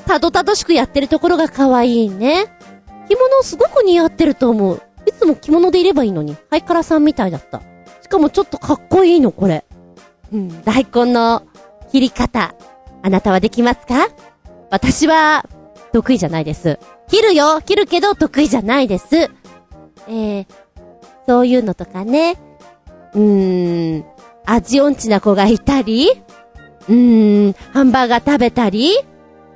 [0.06, 2.46] たどたどしくやってるところが可愛いね。
[3.08, 4.82] 着物すごく似合ってると思う。
[5.20, 7.60] いつも着物でいればいいのに、ハイカラさんみたいだった。
[8.00, 9.66] しかもちょっとかっこいいの、これ。
[10.32, 11.42] うん、大根の
[11.92, 12.54] 切り方、
[13.02, 14.08] あなたはできますか？
[14.70, 15.44] 私は、
[15.92, 16.78] 得意じゃないです。
[17.08, 19.14] 切るよ切るけど得意じゃないです。
[19.14, 20.46] えー、
[21.26, 22.38] そういうのとかね。
[23.12, 24.04] うーん、
[24.46, 26.12] 味音痴な子がいたり、
[26.88, 28.96] うーん、ハンバーガー食べたり、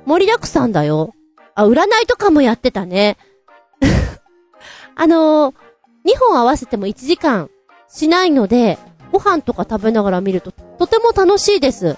[0.05, 1.15] 盛りだくさんだよ。
[1.55, 3.17] あ、占いとかもやってたね。
[4.95, 5.55] あのー、
[6.05, 7.49] 2本合わせても1時間
[7.87, 8.77] しないので、
[9.11, 11.97] ご飯とか食べながら見ると、とても楽しいです。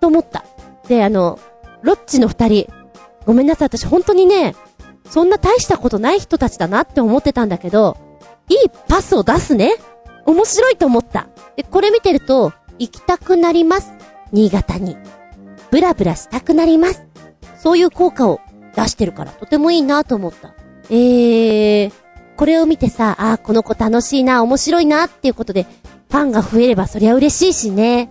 [0.00, 0.44] と思った。
[0.88, 1.38] で、あの、
[1.82, 2.72] ロッチの二人、
[3.26, 4.54] ごめんなさい、私本当にね、
[5.08, 7.96] そんな大したことない人たちだなって思ってたんだけど、
[8.48, 9.74] いいパスを出すね。
[10.26, 11.28] 面白いと思った。
[11.56, 13.92] で、これ見てると、行きたくなります。
[14.32, 14.96] 新潟に。
[15.70, 17.06] ブラブラしたくなります。
[17.56, 18.40] そういう効果を
[18.74, 20.54] 出してるから、とてもいいなと思った。
[20.90, 21.92] えー、
[22.36, 25.66] これを見てさ、あーこの子楽しいな、面白いなっていうことで、
[26.10, 28.10] ファンが増えればそりゃ嬉しいしね。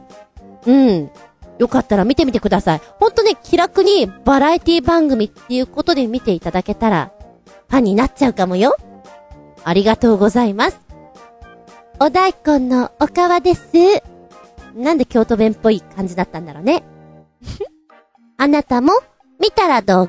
[0.65, 1.09] うん。
[1.59, 2.81] よかったら見てみてください。
[2.99, 7.11] ほんとね、気楽にバラエティ番組っていうことで見ていただけたら、
[7.69, 8.75] ファンになっちゃうかもよ。
[9.63, 10.79] ありがとうございます。
[11.99, 13.69] お大根のおかわです。
[14.75, 16.83] なんで京都弁っぽい感じだったんだろうね。
[18.37, 18.93] あなたも
[19.39, 20.07] 見たらどう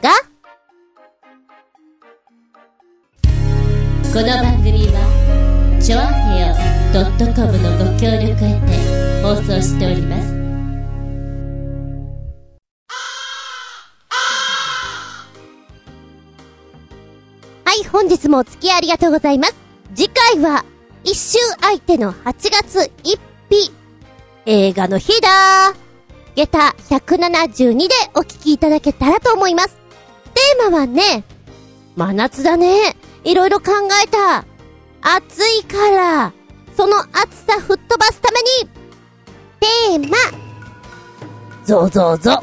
[4.13, 6.03] この番組は、ちょあ
[6.37, 6.55] へよ
[7.35, 10.35] .com のご協力へて放送しております。
[17.65, 19.55] はい、本日もお付き合いありがとうございます。
[19.95, 20.63] 次回は、
[21.05, 23.73] 一周相手の8月1日、
[24.45, 25.73] 映画の日だ
[26.37, 29.79] 下駄172でお聞きいただけたらと思います。
[30.35, 31.25] テーマはね、
[31.97, 32.95] 真夏だね。
[33.25, 33.73] いろいろ考
[34.05, 34.45] えた。
[35.01, 36.33] 暑いから、
[36.77, 38.69] その暑さ吹っ飛ばすために、
[39.61, 40.17] テーマ、
[41.65, 42.43] ゾゾゾ。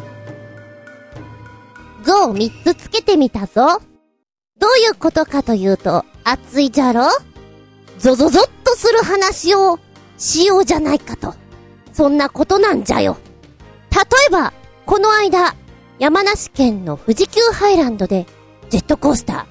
[2.03, 3.81] ゾを3つつけてみたぞ。
[4.57, 7.03] どういうことかというと、暑いじゃろ？
[7.97, 9.79] ゾゾゾっとする話を
[10.17, 11.33] しようじゃないかと。
[11.91, 13.17] そんなことなんじゃよ。
[13.91, 14.53] 例えば、
[14.85, 15.55] この間、
[15.97, 18.25] 山梨県の富士急ハイランドで、
[18.69, 19.45] ジェットコースター、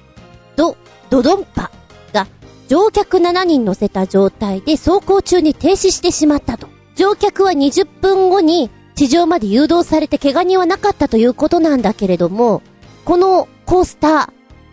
[0.55, 0.75] ド、
[1.09, 1.71] ドドンパ
[2.13, 2.27] が
[2.67, 6.67] 乗客7人乗せた状態で走行中に停止してしまったと。
[6.95, 12.61] 乗客は20分後に地上まで誘導されて怪我人はなかったということなんだけれども、
[13.05, 14.29] このコースター、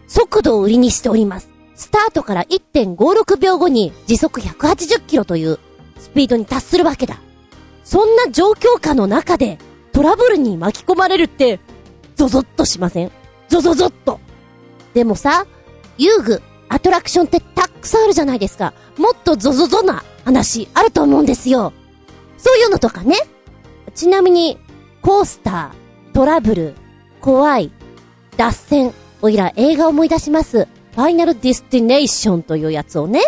[0.09, 1.49] 速度を売りにしております。
[1.75, 5.59] スタートから1.56秒後に時速180キロという
[5.99, 7.21] スピードに達するわけだ。
[7.85, 9.59] そんな状況下の中で
[9.93, 11.61] トラブルに巻き込まれるって、
[12.17, 13.13] ゾゾッとしません？
[13.49, 14.19] ゾゾゾッと。
[14.93, 15.47] でもさ、
[15.99, 18.75] 遊具、アトラクションってたくさんあるじゃないですか。
[18.99, 21.73] もっとゾゾゾな話あると思うんですよ。
[22.39, 23.17] そういうのとかね。
[23.95, 24.59] ちなみに、
[25.03, 26.75] コースター、トラブル、
[27.21, 27.71] 怖い、
[28.37, 28.93] 脱線、
[29.23, 30.69] おいら映画思い出します。
[30.95, 33.21] ファイナルディスティネーションというやつをね。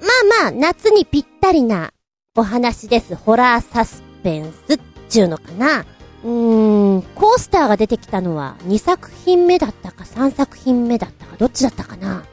[0.00, 1.92] まあまあ、夏にぴったりな
[2.36, 3.14] お話です。
[3.16, 5.84] ホラーサスペンスっちゅうのかな。
[6.24, 12.24] うーん、コースターが出てきたのは2作品目だったか3作品目だったかどっちだったかな。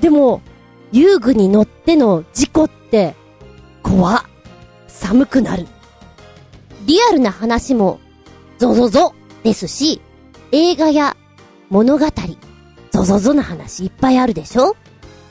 [0.00, 0.40] でも、
[0.92, 3.14] 遊具に乗っての事故って、
[3.82, 4.22] 怖っ。
[4.88, 5.66] 寒くなる。
[6.86, 8.00] リアルな話も、
[8.58, 10.00] ゾゾゾですし、
[10.52, 11.16] 映画や
[11.68, 12.06] 物語、
[12.90, 14.76] ゾゾゾな話いっぱいあるでしょ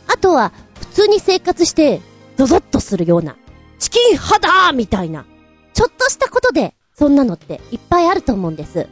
[0.07, 2.01] あとは、普通に生活して、
[2.37, 3.37] ゾゾッとするような、
[3.79, 5.25] チキン肌みたいな、
[5.73, 8.87] ちょっとしたことで、そんなのっていっぱいあると思うんです。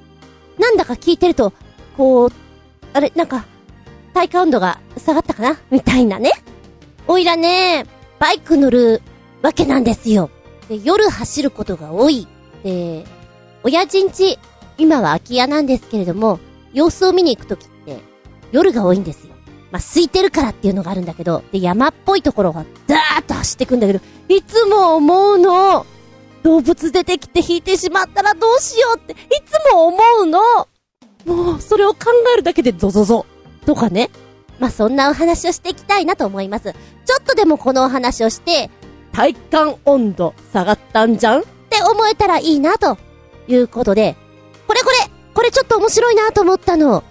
[0.59, 1.53] なんだか聞いてると、
[1.95, 2.31] こう、
[2.91, 3.45] あれ、なんか、
[4.13, 5.57] 体感温度が下がったかな？
[5.71, 6.31] みたいなね。
[7.07, 7.85] おいらね、
[8.19, 9.01] バイク乗る
[9.41, 10.29] わけなんですよ。
[10.69, 12.27] で、夜走ることが多い。
[12.63, 13.05] で、
[13.63, 14.37] 親父んち、
[14.77, 16.39] 今は空き家なんですけれども、
[16.73, 17.99] 様子を見に行くときって、
[18.51, 19.33] 夜が多いんですよ。
[19.71, 25.85] まあ、空いてるからっていうのがあるんだけど、で、山っぽいところがザーッと走ってくんだけど、いつも思うの。
[26.43, 29.15] 動物出てきて引いてしまったらどうしようって、い
[29.45, 30.39] つも思うの。
[31.25, 31.99] もう、それを考
[32.33, 33.25] えるだけでゾゾゾ。
[33.65, 34.09] とかね。
[34.59, 36.73] まあ、そんなお話をしていきたいなと思います。
[36.73, 38.69] ちょっとでもこのお話をして、
[39.11, 41.41] 体感温度下がったんじゃん？
[41.41, 42.97] って思えたらいいなと
[43.47, 44.15] いうことで、
[44.67, 44.95] これこれ
[45.33, 47.03] これちょっと面白いなと思ったの。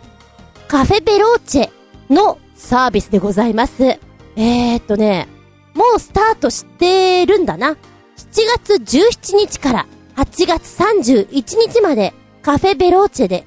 [0.68, 1.70] カフェベローチェ
[2.11, 3.85] のサービスでございます。
[3.85, 5.28] えー、っとね、
[5.74, 7.76] もうスタートしてるんだな。
[8.16, 9.86] 7月17日から
[10.16, 13.46] 8月31日までカフェベローチェで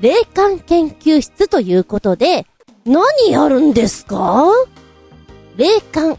[0.00, 2.46] 霊感研究室ということで、
[2.84, 3.02] 何
[3.32, 4.46] やるんですか？
[5.56, 6.18] 霊感。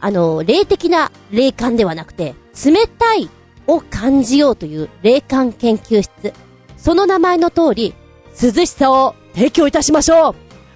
[0.00, 2.34] あの、霊的な霊感ではなくて、
[2.66, 3.30] 冷たい
[3.68, 6.34] を感じようという霊感研究室。
[6.76, 7.94] その名前の通り、
[8.42, 10.34] 涼しさを提供いたしましょう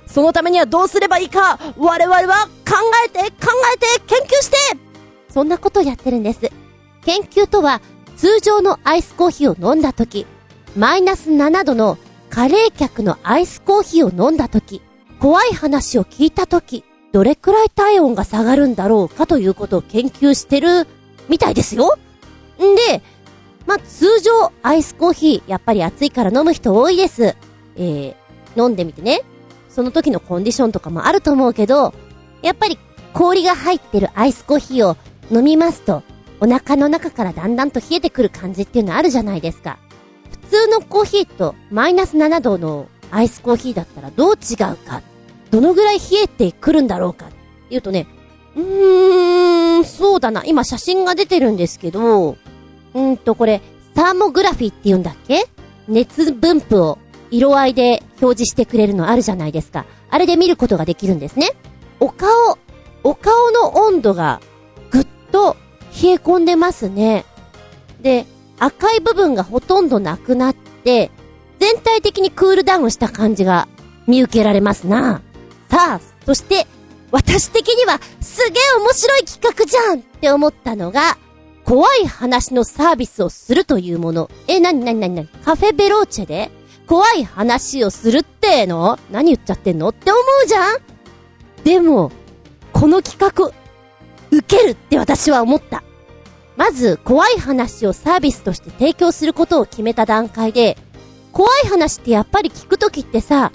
[0.09, 4.57] そのためにはどうすればいいか、我々は考えて、考えて、研究して
[5.37, 6.51] そんなことをやってるんです。
[7.03, 7.82] 研究とは、
[8.16, 10.24] 通常のアイスコーヒーを飲んだとき、
[10.78, 11.99] マイナス7度の
[12.30, 14.80] カレー客のアイスコーヒーを飲んだとき、
[15.20, 20.87] 怖い話を聞いたとき、どれくらい体温が下がるんだろうかということを研究してる
[21.28, 21.99] みたいですよ。
[22.57, 23.03] んで、
[23.66, 27.37] まあ、通常アイスコーヒー、やっぱり暑いから飲む人多いです。
[27.76, 28.14] えー、
[28.57, 29.20] 飲んでみてね。
[29.68, 31.93] その時のコンディションとかもあると思うけど、
[32.41, 32.78] やっぱり
[33.12, 34.97] 氷が入ってるアイスコーヒーを
[35.31, 36.03] 飲みますと、
[36.41, 39.79] お腹の中からだんだんと冷えてくる感じっていうのあるじゃないですか。
[40.31, 45.03] 普通のコーヒーとマイナス7度のアイスコーヒーだったらどう違うか、
[45.51, 47.27] どのぐらい冷えてくるんだろうか、
[47.70, 48.07] 言うとね、
[48.55, 50.45] うーん、そうだな。
[50.45, 52.37] 今写真が出てるんですけど、
[52.95, 53.61] うんとこれ、
[53.95, 55.47] サーモグラフィーって言うんだっけ？
[55.89, 56.99] 熱分布を
[57.31, 59.85] 色合いで表示してくれるのあるじゃないですか。
[60.11, 61.51] あれで見ることができるんですね。
[62.01, 62.59] お顔、
[63.03, 64.41] お顔の温度が
[65.27, 65.57] と
[66.03, 67.24] 冷え込んでますね。
[68.01, 68.27] で、
[68.59, 71.11] 赤い部分がほとんどなくなって、
[71.59, 73.68] 全体的にクールダウンした感じが
[74.07, 75.22] 見受けられますな。
[75.70, 76.66] さあ、そして、
[77.12, 81.16] 私的にはすげえ面白い企画じゃんって思ったのが、
[81.64, 84.31] 怖い話のサービスをするというもの。
[84.47, 86.51] え、なになになになにカフェベローチェで？
[86.87, 88.99] 怖い話をするっての？
[89.11, 89.89] 何言っちゃってんの？
[89.89, 90.79] って思うじゃん
[91.64, 92.12] でも、
[92.72, 93.53] この企画、
[94.31, 95.83] 受けるって私は思った。
[96.57, 100.79] まず、怖い話をサービスとして提供することを決めた段階で、
[101.33, 103.53] 怖い話ってやっぱり聞くときってさ、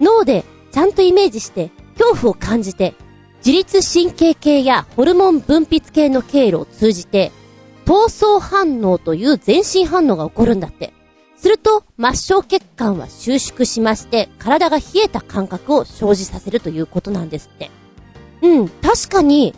[0.00, 2.94] 脳でちゃんとイメージして恐怖を感じて、
[3.44, 7.32] 自律神経系やホルモン分泌系の経路を通じて、
[7.84, 10.92] 闘争反応という全身反応が起こるんだって。
[11.36, 17.70] すると、末梢血管は収縮しまして、体が冷えた感覚を生じさせるということなんですって。
[18.42, 19.54] うん、確かに、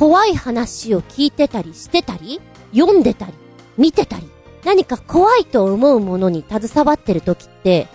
[0.00, 2.40] 怖い話を聞いてたりしてたり、
[2.74, 3.34] 読んでたり、
[3.76, 4.26] 見てたり、
[4.64, 7.86] 何か怖いと思うものに携わってる時って、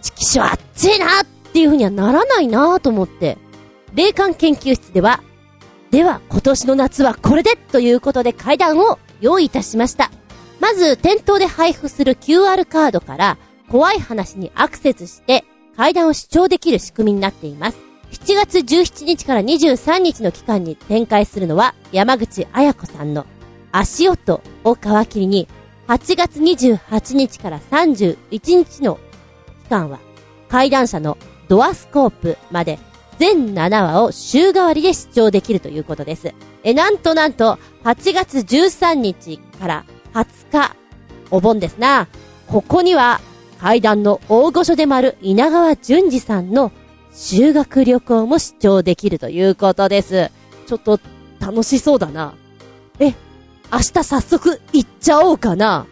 [0.00, 3.38] チキショあっちいなっていう風にはならないなと思って。
[3.94, 5.22] 霊感研究室では、
[5.92, 10.10] では今年の夏はこれでということで階段を用意いたしました。
[10.58, 13.38] まず、店頭で配布する QR カードから
[13.68, 15.44] 怖い話にアクセスして
[15.76, 17.91] 階段を視聴できる仕組みになっています。
[18.12, 23.26] 7月17日から23日の期間に展開するのは山口彩子さんの
[23.72, 25.48] 足音を皮切りに
[25.88, 29.00] 8月28日から31日の
[29.64, 29.98] 期間は
[30.48, 31.16] 階段車の
[31.48, 32.78] ドアスコープまで
[33.18, 36.34] 全7話を週替わりで視聴できるということです。
[36.64, 40.76] え、なんとなんと8月13日から20日、
[41.30, 42.08] お盆ですな。
[42.48, 43.20] ここには
[43.60, 46.72] 階段の大御所でもある稲川淳二さんの
[47.14, 50.30] 修学旅行も視聴できるということです。
[50.66, 50.98] ちょっと
[51.40, 52.34] 楽しそうだな。
[52.98, 53.14] え、
[53.72, 55.86] 明日早速行っちゃおうかな。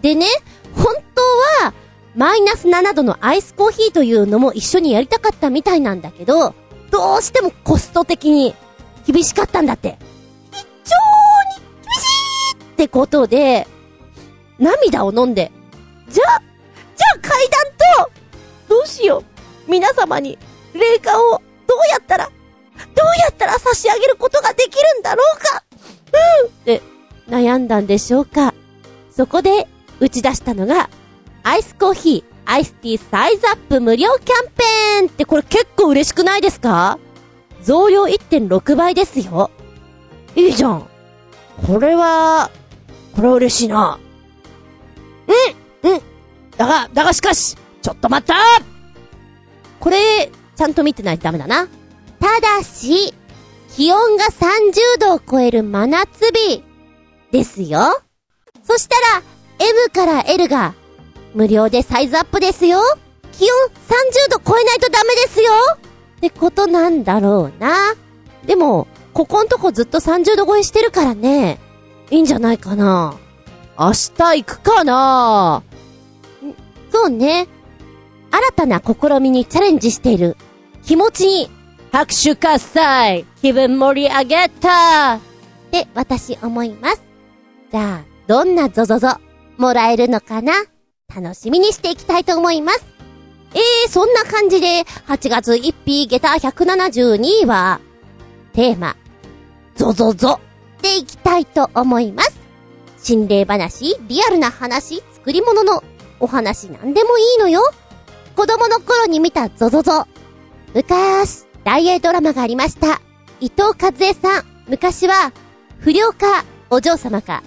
[0.00, 0.26] でね、
[0.74, 1.74] 本当は、
[2.14, 6.54] マイナス7度のアイスコーヒーというのも一緒にやりたかったみたいなんだけど、
[6.90, 8.54] どうしてもコスト的に
[9.06, 9.98] 厳しかったんだって。
[10.50, 10.96] 非常
[11.60, 13.66] に厳しいってことで、
[14.58, 15.52] 涙を飲んで、
[16.08, 16.42] じゃあ、
[16.96, 17.48] じゃあ階
[17.96, 19.37] 段と、どうしよう。
[19.68, 20.38] 皆様に
[20.74, 25.62] 霊感をどうやったら、どうやったら差し上げることができるんだろうか？
[26.42, 26.82] うんって
[27.28, 28.54] 悩んだんでしょうか？
[29.10, 29.68] そこで
[30.00, 30.88] 打ち出したのが、
[31.42, 36.98] アイスコーヒー、アイスティーサイズアップ無料キャンペーンってこれ結構嬉しくないですか？
[37.62, 39.50] 増量1.6倍ですよ。
[40.36, 40.88] いいじゃん。
[41.66, 42.50] これは、
[43.16, 43.98] これは嬉しいな。
[45.82, 46.00] うんうん
[46.56, 48.34] だが、だがしかし、ちょっと待った
[49.80, 51.68] これ、ちゃんと見てないとダメだな。
[52.20, 53.14] ただし、
[53.74, 56.64] 気温が30度を超える真夏日
[57.30, 57.80] ですよ。
[58.64, 59.22] そしたら、
[59.60, 60.74] M から L が
[61.34, 62.80] 無料でサイズアップですよ。
[63.32, 65.52] 気温30度超えないとダメですよ。
[66.16, 67.94] ってことなんだろうな。
[68.44, 71.60] でも、ここんとこずっと30度超えしてるからね。
[72.10, 73.14] いいんじゃないかな。
[73.78, 75.62] 明日行くかな
[76.90, 77.46] そうね。
[78.30, 80.36] 新たな試みにチャレンジしている
[80.82, 81.50] 気持ちに
[81.92, 85.20] 拍手喝采気分盛り上げたっ
[85.70, 87.02] て私思います。
[87.70, 89.08] じゃあ、どんなゾゾゾ
[89.56, 90.52] もらえるのかな？
[91.14, 92.84] 楽しみにしていきたいと思います。
[93.54, 97.80] えー、そんな感じで、8月1日下駄172位は、
[98.52, 98.96] テーマ、
[99.74, 100.38] ゾゾゾ
[100.82, 102.38] でいきたいと思います。
[103.02, 105.82] 心霊話、リアルな話、作り物の
[106.20, 107.62] お話なんでもいいのよ。
[108.38, 110.06] 子供の頃に見たゾゾゾ。
[110.72, 113.00] 昔、大英ドラマがありました。
[113.40, 114.44] 伊藤和恵さん。
[114.68, 115.32] 昔は、
[115.80, 117.42] 不良か、お嬢様か、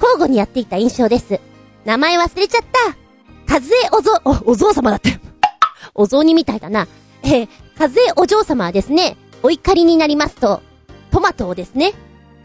[0.00, 1.38] 交互にやっていた印象です。
[1.84, 2.62] 名前忘れちゃっ
[3.46, 3.54] た。
[3.54, 3.62] 和恵
[3.92, 5.20] おぞ、お、お嬢様だって。
[5.94, 6.88] お雑煮みたいだな。
[7.24, 10.62] えー、和恵お嬢様はですね、お怒りになりますと、
[11.10, 11.92] トマトをですね、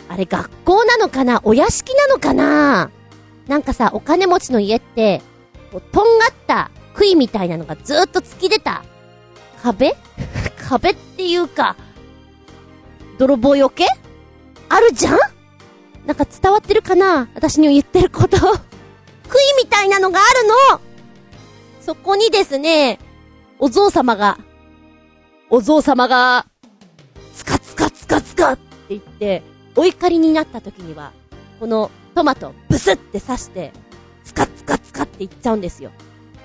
[0.09, 1.39] あれ学校なのかな？
[1.45, 2.91] お屋敷なのかな？
[3.47, 5.21] なんかさ、お金持ちの家って、
[5.71, 8.83] とんがった杭みたいなのがずっと突き出た。
[9.61, 9.95] 壁？
[10.67, 11.75] 壁っていうか、
[13.17, 13.85] 泥棒よけ？
[14.69, 15.17] あるじゃん？
[16.05, 17.29] なんか伝わってるかな？
[17.35, 18.37] 私に言ってること。
[18.39, 18.57] 杭
[19.61, 20.81] みたいなのがあるの！
[21.81, 22.99] そこにですね、
[23.59, 24.37] お嬢様が、
[25.49, 26.45] お嬢様が、
[27.33, 29.43] つかつかつかつかって言って、
[29.75, 31.11] お怒りになった時には、
[31.59, 33.71] このトマトブスって刺して、
[34.25, 35.91] つかつかつかって言っちゃうんですよ。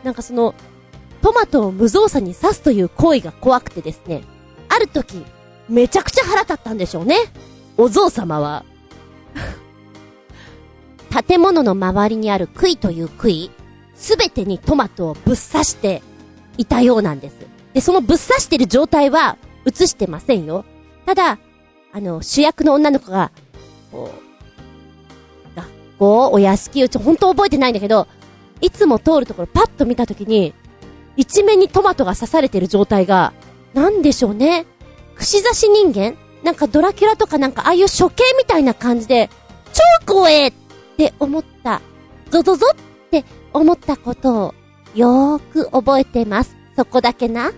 [0.02, 0.54] なんかその、
[1.20, 4.22] トマトを無造作に刺すという行為が怖くてですね、
[4.68, 5.24] ある時、
[5.68, 7.16] めちゃくちゃ腹立ったんでしょうね。
[7.76, 8.64] お嬢様は。
[11.26, 13.50] 建物の周りにある杭という杭、
[13.94, 16.02] すべてにトマトをぶっ刺して
[16.58, 17.36] いたようなんです。
[17.72, 20.64] で、そのぶっ刺してる状態は映してませんよ。
[21.06, 21.38] ただ、
[21.92, 23.30] あの、主役の女の子が、
[23.90, 24.10] こ
[25.54, 28.08] う、学校、お屋敷、うち本当覚えてないんだけど、
[28.62, 30.54] いつも通るところパッと見たときに、
[31.16, 33.34] 一面にトマトが刺されてる状態が、
[33.74, 34.64] なんでしょうね。
[35.16, 36.16] 串刺し人間？
[36.42, 39.28] なんかドラキュラとかなんかああいう処刑みたいな感じで、
[40.06, 40.52] 超怖えっ
[40.96, 41.82] て思った、
[42.30, 42.76] ゾゾゾっ
[43.10, 44.54] て思ったことを
[44.94, 46.56] よーく覚えてます。
[46.76, 47.52] そこだけな。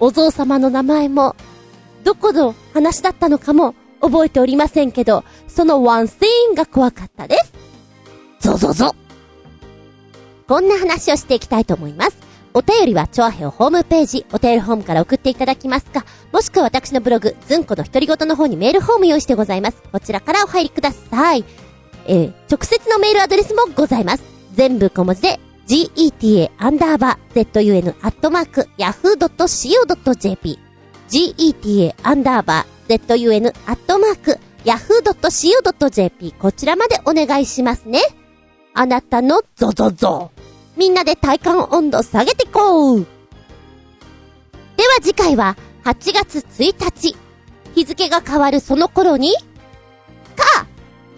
[0.00, 1.36] お嬢様の名前も、
[2.04, 7.52] どこの話だったのかも覚えておりませんけど、そのワンシーンが怖かったです。
[8.40, 8.94] ゾゾゾ。
[10.48, 12.16] こんな話をしていきたいと思います。
[12.54, 19.82] お便りは、チョアヘオホームページ、お便りフォームから送っていただきますか、もしくは私のブログ、ズンコの独り言の方にメールフォーム用意してございます。
[19.92, 21.44] こちらからお入りください。
[22.06, 24.22] えー、直接のメールアドレスもございます。
[24.54, 30.58] 全部小文字で、geta アンダーバー zun アットマーク yahoo.co.jp
[31.08, 38.00] geta アンダーバー zun アットマーク yahoo.co.jp こちらまでお願いしますね。
[38.74, 40.35] あなたのゾゾゾ。
[40.76, 43.06] みんなで体感温度下げてこう。
[44.76, 47.16] では次回は8月1日。
[47.74, 49.34] 日付が変わるその頃に
[50.34, 50.66] か、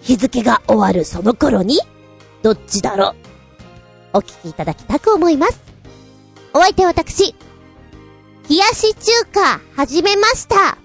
[0.01, 1.79] 日付が終わるその頃に
[2.41, 3.15] どっちだろ
[4.13, 5.61] うお聞きいただきたく思います。
[6.53, 7.33] お相手私、
[8.49, 10.77] 冷やし中華始めました。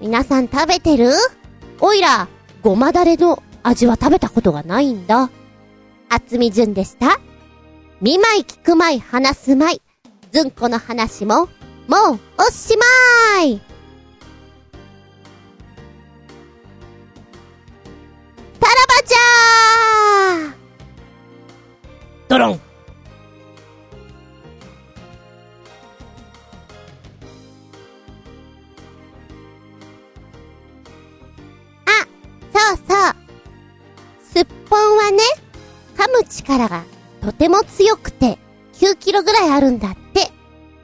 [0.00, 1.12] 皆さん食べてる？
[1.80, 2.28] おいら、
[2.62, 5.30] ごまだれの味は食べたことがないんだ。
[6.08, 7.20] 厚み順でした。
[8.00, 9.82] 見舞い聞く舞い話す舞い。
[10.30, 11.46] ずんこの話も、
[11.88, 13.60] もうおしまい
[18.60, 20.54] タラバちゃー
[22.28, 22.60] ドロン
[31.86, 32.06] あ、
[32.52, 33.14] そうそう。
[34.22, 35.18] すっぽんはね、
[35.96, 36.84] 噛む力が
[37.28, 38.38] とても強くて、
[38.80, 40.32] 9キロぐらいあるんだって。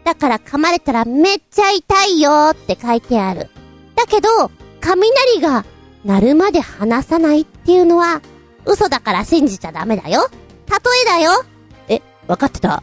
[0.05, 3.49] だから噛まれたらめっちゃ痛いよって書いてある。
[3.97, 4.51] だけど、
[4.83, 5.65] 雷が
[6.05, 8.21] 鳴るまで離さないっていうのは、
[8.67, 10.29] 嘘だから信じちゃダメだよ。
[10.69, 11.45] 例えだよ。
[11.89, 12.83] え、わかってた？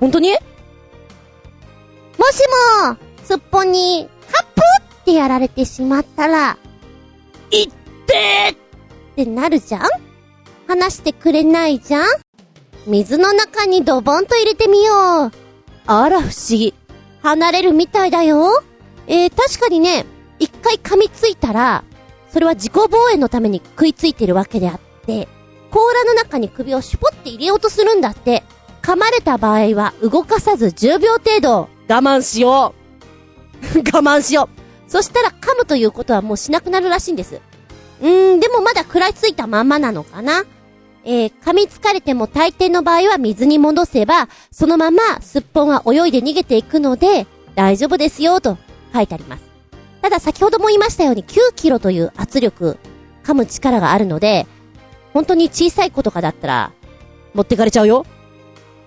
[0.00, 0.32] 本当に？
[0.32, 0.36] も
[2.32, 2.42] し
[2.88, 4.62] も、すっぽんに、カップ
[5.02, 6.58] ってやられてしまったら、
[7.52, 7.68] いっ
[8.08, 8.56] てーっ
[9.14, 9.82] てなるじゃん？
[10.66, 12.04] 話してくれないじゃん？
[12.86, 15.32] 水の中にドボンと入れてみよう。
[15.86, 16.74] あら不思議。
[17.22, 18.62] 離れるみたいだよ。
[19.06, 20.06] えー、確かにね、
[20.38, 21.84] 一回噛みついたら、
[22.30, 25.28] それは自己防衛のために食いついてるわけであって、
[25.70, 28.42] 甲羅の中に首をシュポって入れようとするんだって。
[28.82, 32.72] 噛まれた場合は動かさず10秒程度我慢しよ
[33.74, 33.78] う。
[33.82, 34.48] 我慢しよ
[34.86, 34.90] う。
[34.90, 37.40] そしたら噛むということはもうしなくなるらしいんです。
[38.00, 40.44] うーん、でもまだ食らいついたまんまなのかな
[41.08, 48.58] えー、噛みつかれても大抵の場合は水に戻せば、そのまますっぽんは泳いで逃げていくので、大丈夫ですよ、と
[48.92, 49.44] 書いてあります。
[50.02, 52.78] ただ先ほども言いましたように9キロという圧力、
[53.22, 54.48] 噛む力があるので、
[55.12, 56.72] 本当に小さい子とかだったら、
[57.34, 58.04] 持ってかれちゃうよ。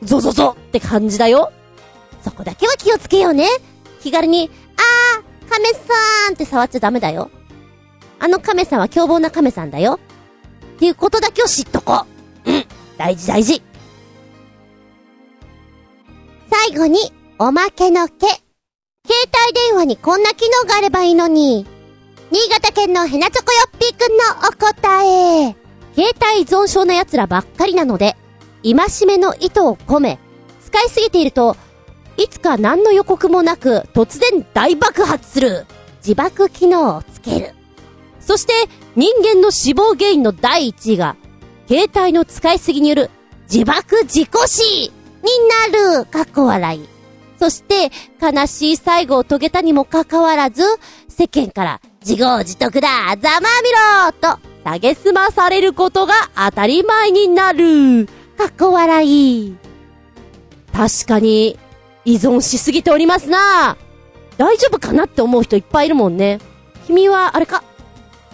[0.04, 1.54] ゾゾゾって感じだよ。
[2.22, 3.48] そこだけは気をつけようね。
[4.02, 7.32] 気軽に、あー、亀さんって触っちゃダメだよ。
[8.20, 10.00] あの亀さんは凶暴な亀さんだよ。
[10.80, 12.06] っていうことだけを知っとこ
[12.46, 12.52] う。
[12.52, 12.66] うん。
[12.98, 13.62] 大事大事。
[16.50, 18.14] 最後に、おまけのけ。
[18.28, 18.40] 携
[19.46, 21.68] 帯電話にこんな機能があればいいのに。
[22.32, 25.54] 新潟県のヘナチョコヨッピーくんのお答え。
[25.96, 28.16] 携帯依存症な奴らばっかりなので、
[28.64, 30.18] 今しめの意図を込め、
[30.64, 31.58] 使いすぎていると、
[32.16, 35.66] いつか何の予告もなく突然大爆発する
[35.98, 37.54] 自爆機能をつける。
[38.22, 38.54] そして
[39.00, 41.16] 人間の死亡原因の第一位が、
[41.70, 43.10] 携帯の使いすぎによる
[43.50, 44.92] 自爆自己死に
[45.72, 46.90] なる、かっこ笑い。
[47.40, 50.64] そして、悲しい最後を遂げたにもかかわらず、
[51.08, 53.70] 世間から自業自得だざまみ
[54.12, 58.06] ろと、蔑まされることが当たり前になる。
[58.38, 59.08] かっこ笑
[59.46, 59.56] い。
[60.74, 61.58] 確かに、
[62.04, 63.78] 依存しすぎておりますな
[64.38, 66.40] 大丈夫かなって思う人いっぱいいるもんね。
[66.86, 67.64] 君は、あれか？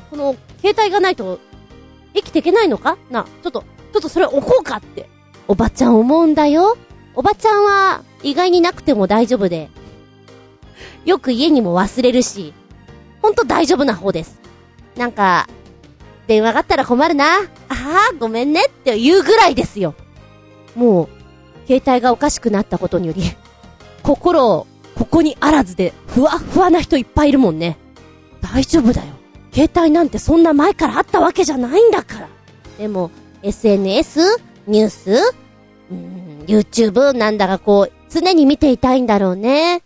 [0.09, 0.35] この、
[0.65, 1.39] 携帯がないと、
[2.15, 2.97] 生きていけないのか？
[3.11, 5.07] な、ちょっと、ちょっとそれ置こうかって。
[5.47, 6.75] おばちゃん思うんだよ。
[7.13, 9.69] おばちゃんは、意外になくても大丈夫で。
[11.05, 12.51] よく家にも忘れるし、
[13.21, 14.41] ほんと大丈夫な方です。
[14.97, 15.47] なんか、
[16.25, 17.25] 電話があったら困るな。
[17.35, 17.39] あ
[17.69, 19.93] あ、ごめんねって言うぐらいですよ。
[20.75, 21.09] もう、
[21.67, 23.21] 携帯がおかしくなったことにより、
[24.01, 24.65] 心を、
[24.95, 27.77] ここにあらずで、ふわふわな人いっぱいいるもんね。
[28.41, 29.13] 大丈夫だよ。
[29.55, 32.27] 携帯なんてそんな前からあったわけじゃないんだから。
[32.77, 33.09] でも、
[33.41, 34.19] SNS?
[34.67, 35.33] ニュース
[35.89, 39.81] うん、YouTube なんだかこう、常に見ていたいんだろうね。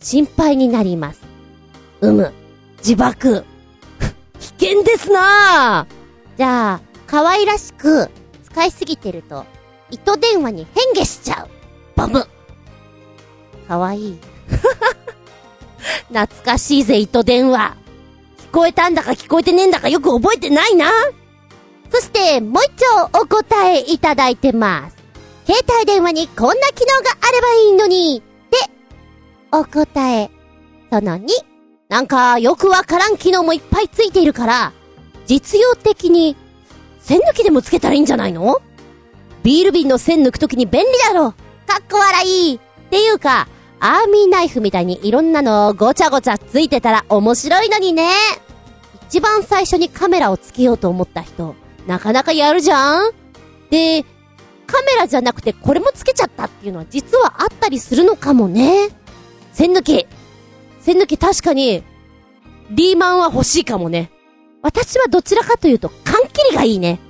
[0.00, 1.22] 心配になります。
[2.00, 2.32] うむ。
[2.78, 3.44] 自爆。
[4.58, 5.86] 危険ですな
[6.36, 8.10] じゃあ、可愛らしく
[8.42, 9.44] 使いすぎてると、
[9.92, 11.48] 糸電話に変化しちゃう。
[11.94, 12.26] バム。
[13.68, 14.18] かわいい。
[16.12, 17.81] 懐かしいぜ、糸電話。
[18.52, 20.90] 聞こえたんだか聞こえてねえんだかよく覚えてないな。
[21.90, 24.96] そして、もう一丁お答えいただいてます。
[25.46, 28.58] 携帯電話にこんな機能があればいいのに、で、
[29.52, 30.30] お答え。
[30.90, 31.26] その2。
[31.88, 34.72] なんか、よくわからん機能もいっぱいついているから、
[35.26, 36.36] 実用的に、
[37.00, 38.60] 線抜きでもつけたらいいんじゃないの？
[39.42, 41.32] ビール瓶の線抜くときに便利だろ
[41.66, 42.58] かっこ笑いっ
[42.90, 43.48] ていうか、
[43.84, 48.10] アーミーナイフみたいにいろんなのごちゃごちゃついてたら面白いのにね。
[49.08, 51.56] 一番最初にカメラをつけようと思った人、
[51.88, 53.10] なかなかやるじゃん？
[53.70, 54.04] で、
[54.68, 58.90] カメラじゃなくてこれもつけちゃったっていうのは実はあったりするのかもね。
[59.52, 60.06] 線抜き。
[60.80, 61.82] 線抜き確かに、
[62.70, 64.12] リーマンは欲しいかもね。
[64.62, 67.00] 私はどちらかというと、缶切りがいいね。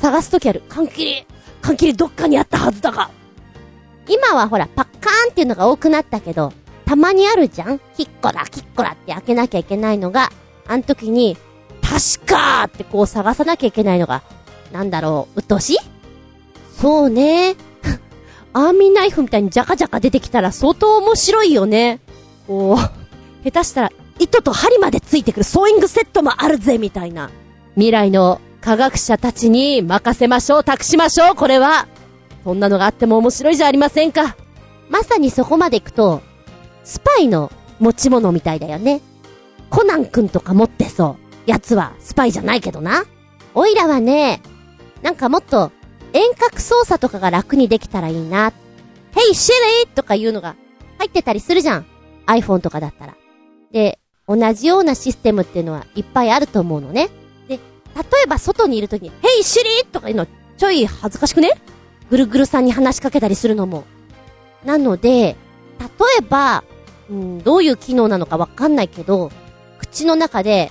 [0.00, 0.62] 探すときある。
[0.70, 1.26] 缶切り。
[1.60, 3.10] 缶切りどっかにあったはずだが。
[4.08, 6.52] 今はほら、パッカーンっていうのが多くなったけど、
[6.84, 7.78] たまにあるじゃん？
[7.96, 10.30] キッコラ、キッコラって開けなきゃいけないのが、
[10.66, 11.36] あの時に、
[11.82, 14.22] 確かってこう探さなきゃいけないのが、
[14.72, 15.78] なんだろう、うっとし？
[16.78, 17.54] そうね。
[18.52, 22.00] アーミーナイフみたいにジャカジャカ出てきたら相当面白いよね。
[22.46, 27.30] こう、下手したら糸と針までついてくるソーイングセットもあるぜみたいな。
[27.74, 31.86] 未来の科学者たちに任せましょう、託しましょう、これは。
[32.44, 34.36] そんなのがあっても面白いじゃありませんか。
[34.88, 36.22] まさにそこまで行くと、
[36.84, 39.00] スパイの持ち物みたいだよね。
[39.70, 41.16] コナン君とか持ってそ
[41.46, 41.50] う。
[41.50, 43.04] やつはスパイじゃないけどな。
[43.54, 44.40] おいらはね、
[45.02, 45.72] なんかもっと
[46.12, 48.52] 遠隔操作とかが楽にできたらいいな。
[49.14, 49.88] Hey Siri!
[49.94, 50.56] とかいうのが
[50.98, 51.86] 入ってたりするじゃん。
[52.26, 53.14] iPhone とかだったら。
[53.72, 53.98] で、
[54.28, 57.08] 同じようなシステムっていうのはいっぱいあると思うのね。
[57.48, 57.60] で、例
[58.24, 59.86] えば外にいるときに、Hey Siri!
[59.90, 61.50] とかいうのちょい恥ずかしくね？
[62.12, 63.84] ぐるぐるさんに話しかけたりするのも。
[64.66, 65.34] なので、
[65.80, 65.86] 例
[66.18, 66.62] えば、
[67.08, 69.30] うん、どういう機能なのかわかんないけど、
[69.78, 70.70] 口の中で、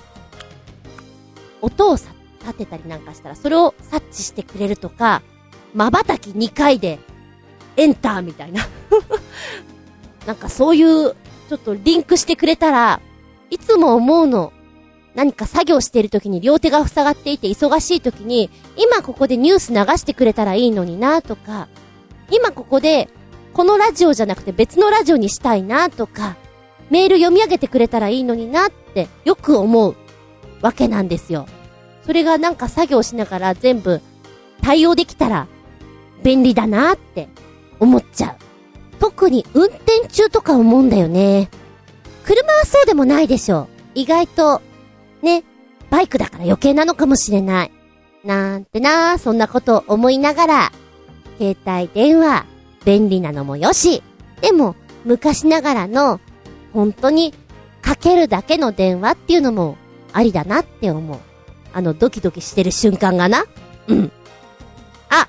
[1.60, 5.24] 音を、立てたりなんかしたら、それを察知してくれるとか、
[5.74, 7.00] 瞬き2回で、
[7.76, 8.68] エンターみたいな
[10.28, 11.16] なんかそういう、
[11.50, 13.02] ちょっとリンクしてくれたら、
[13.50, 14.54] いつも思うの。
[15.16, 21.68] 何か作業している時に両手が塞がっていて忙しい時に、今ここでニュース流してくれたらいいのになとか、
[22.30, 23.10] 今ここで、
[23.54, 26.38] このラジオじゃなくて別のラジオにしたいなとか、
[26.90, 29.96] メール読み上げてくれたらいいのになってよく思う
[30.62, 31.46] わけなんですよ。
[32.06, 34.02] それがなんか作業しながら全部
[34.62, 35.48] 対応できたら
[36.24, 37.30] 便利だなって
[37.80, 38.36] 思っちゃう。
[39.00, 41.50] 特に運転中とか思うんだよね。
[42.24, 43.68] 車はそうでもないでしょう。
[43.96, 44.62] 意外と、
[45.22, 45.44] ね、
[45.90, 47.72] バイクだから余計なのかもしれない。
[48.24, 50.72] なんてなそんなことを思いながら、
[51.38, 52.46] 携帯電話、
[52.86, 54.04] 便利なのもよし。
[54.42, 54.76] でも、
[55.06, 56.20] 昔ながらの、
[56.74, 57.34] 本当に、
[57.82, 59.76] かけるだけの電話っていうのも、
[60.14, 61.18] ありだなって思う。
[61.74, 63.46] あの、ドキドキしてる瞬間がな。
[63.88, 64.12] うん。
[65.10, 65.28] あ、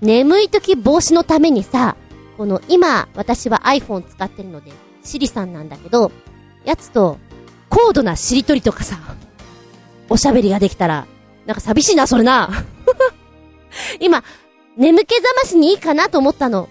[0.00, 1.96] 眠い時防止のためにさ、
[2.36, 4.72] この今、私は iPhone 使ってるので、
[5.04, 6.10] シリさんなんだけど、
[6.64, 7.18] やつと、
[7.68, 8.98] 高度なしりとりとかさ、
[10.08, 11.06] おしゃべりができたら、
[11.46, 12.50] なんか寂しいな、それな。
[14.00, 14.22] 今、
[14.76, 16.68] 眠気覚ましにいいかなと思ったの。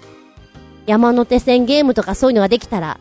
[0.87, 2.99] 山手線ゲームとかそういうのができたら、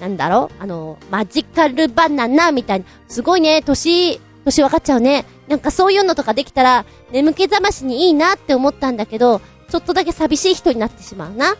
[0.00, 0.62] なんだろう？
[0.62, 5.26] あの、マジカルバナナみたいな、すごいね、年、年分かっちゃうね。
[5.48, 11.54] なんかそういうのとかできたら、眠気覚ましにいいなって思ったんだけど、ちょっとだけ寂しい人になってしまうな。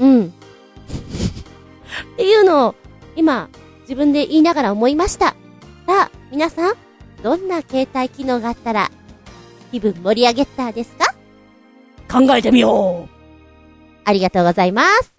[0.00, 0.26] うん。
[2.14, 2.74] っていうのを、
[3.16, 3.48] 今、
[3.82, 5.28] 自分で言いながら思いました。
[5.28, 5.34] さ
[5.88, 6.74] あ、皆さん、
[7.26, 8.88] どんな携帯機能があったら、
[9.72, 11.12] 気分盛り上げたですか？
[12.08, 13.10] 考えてみよう。
[14.04, 15.15] ありがとうございます。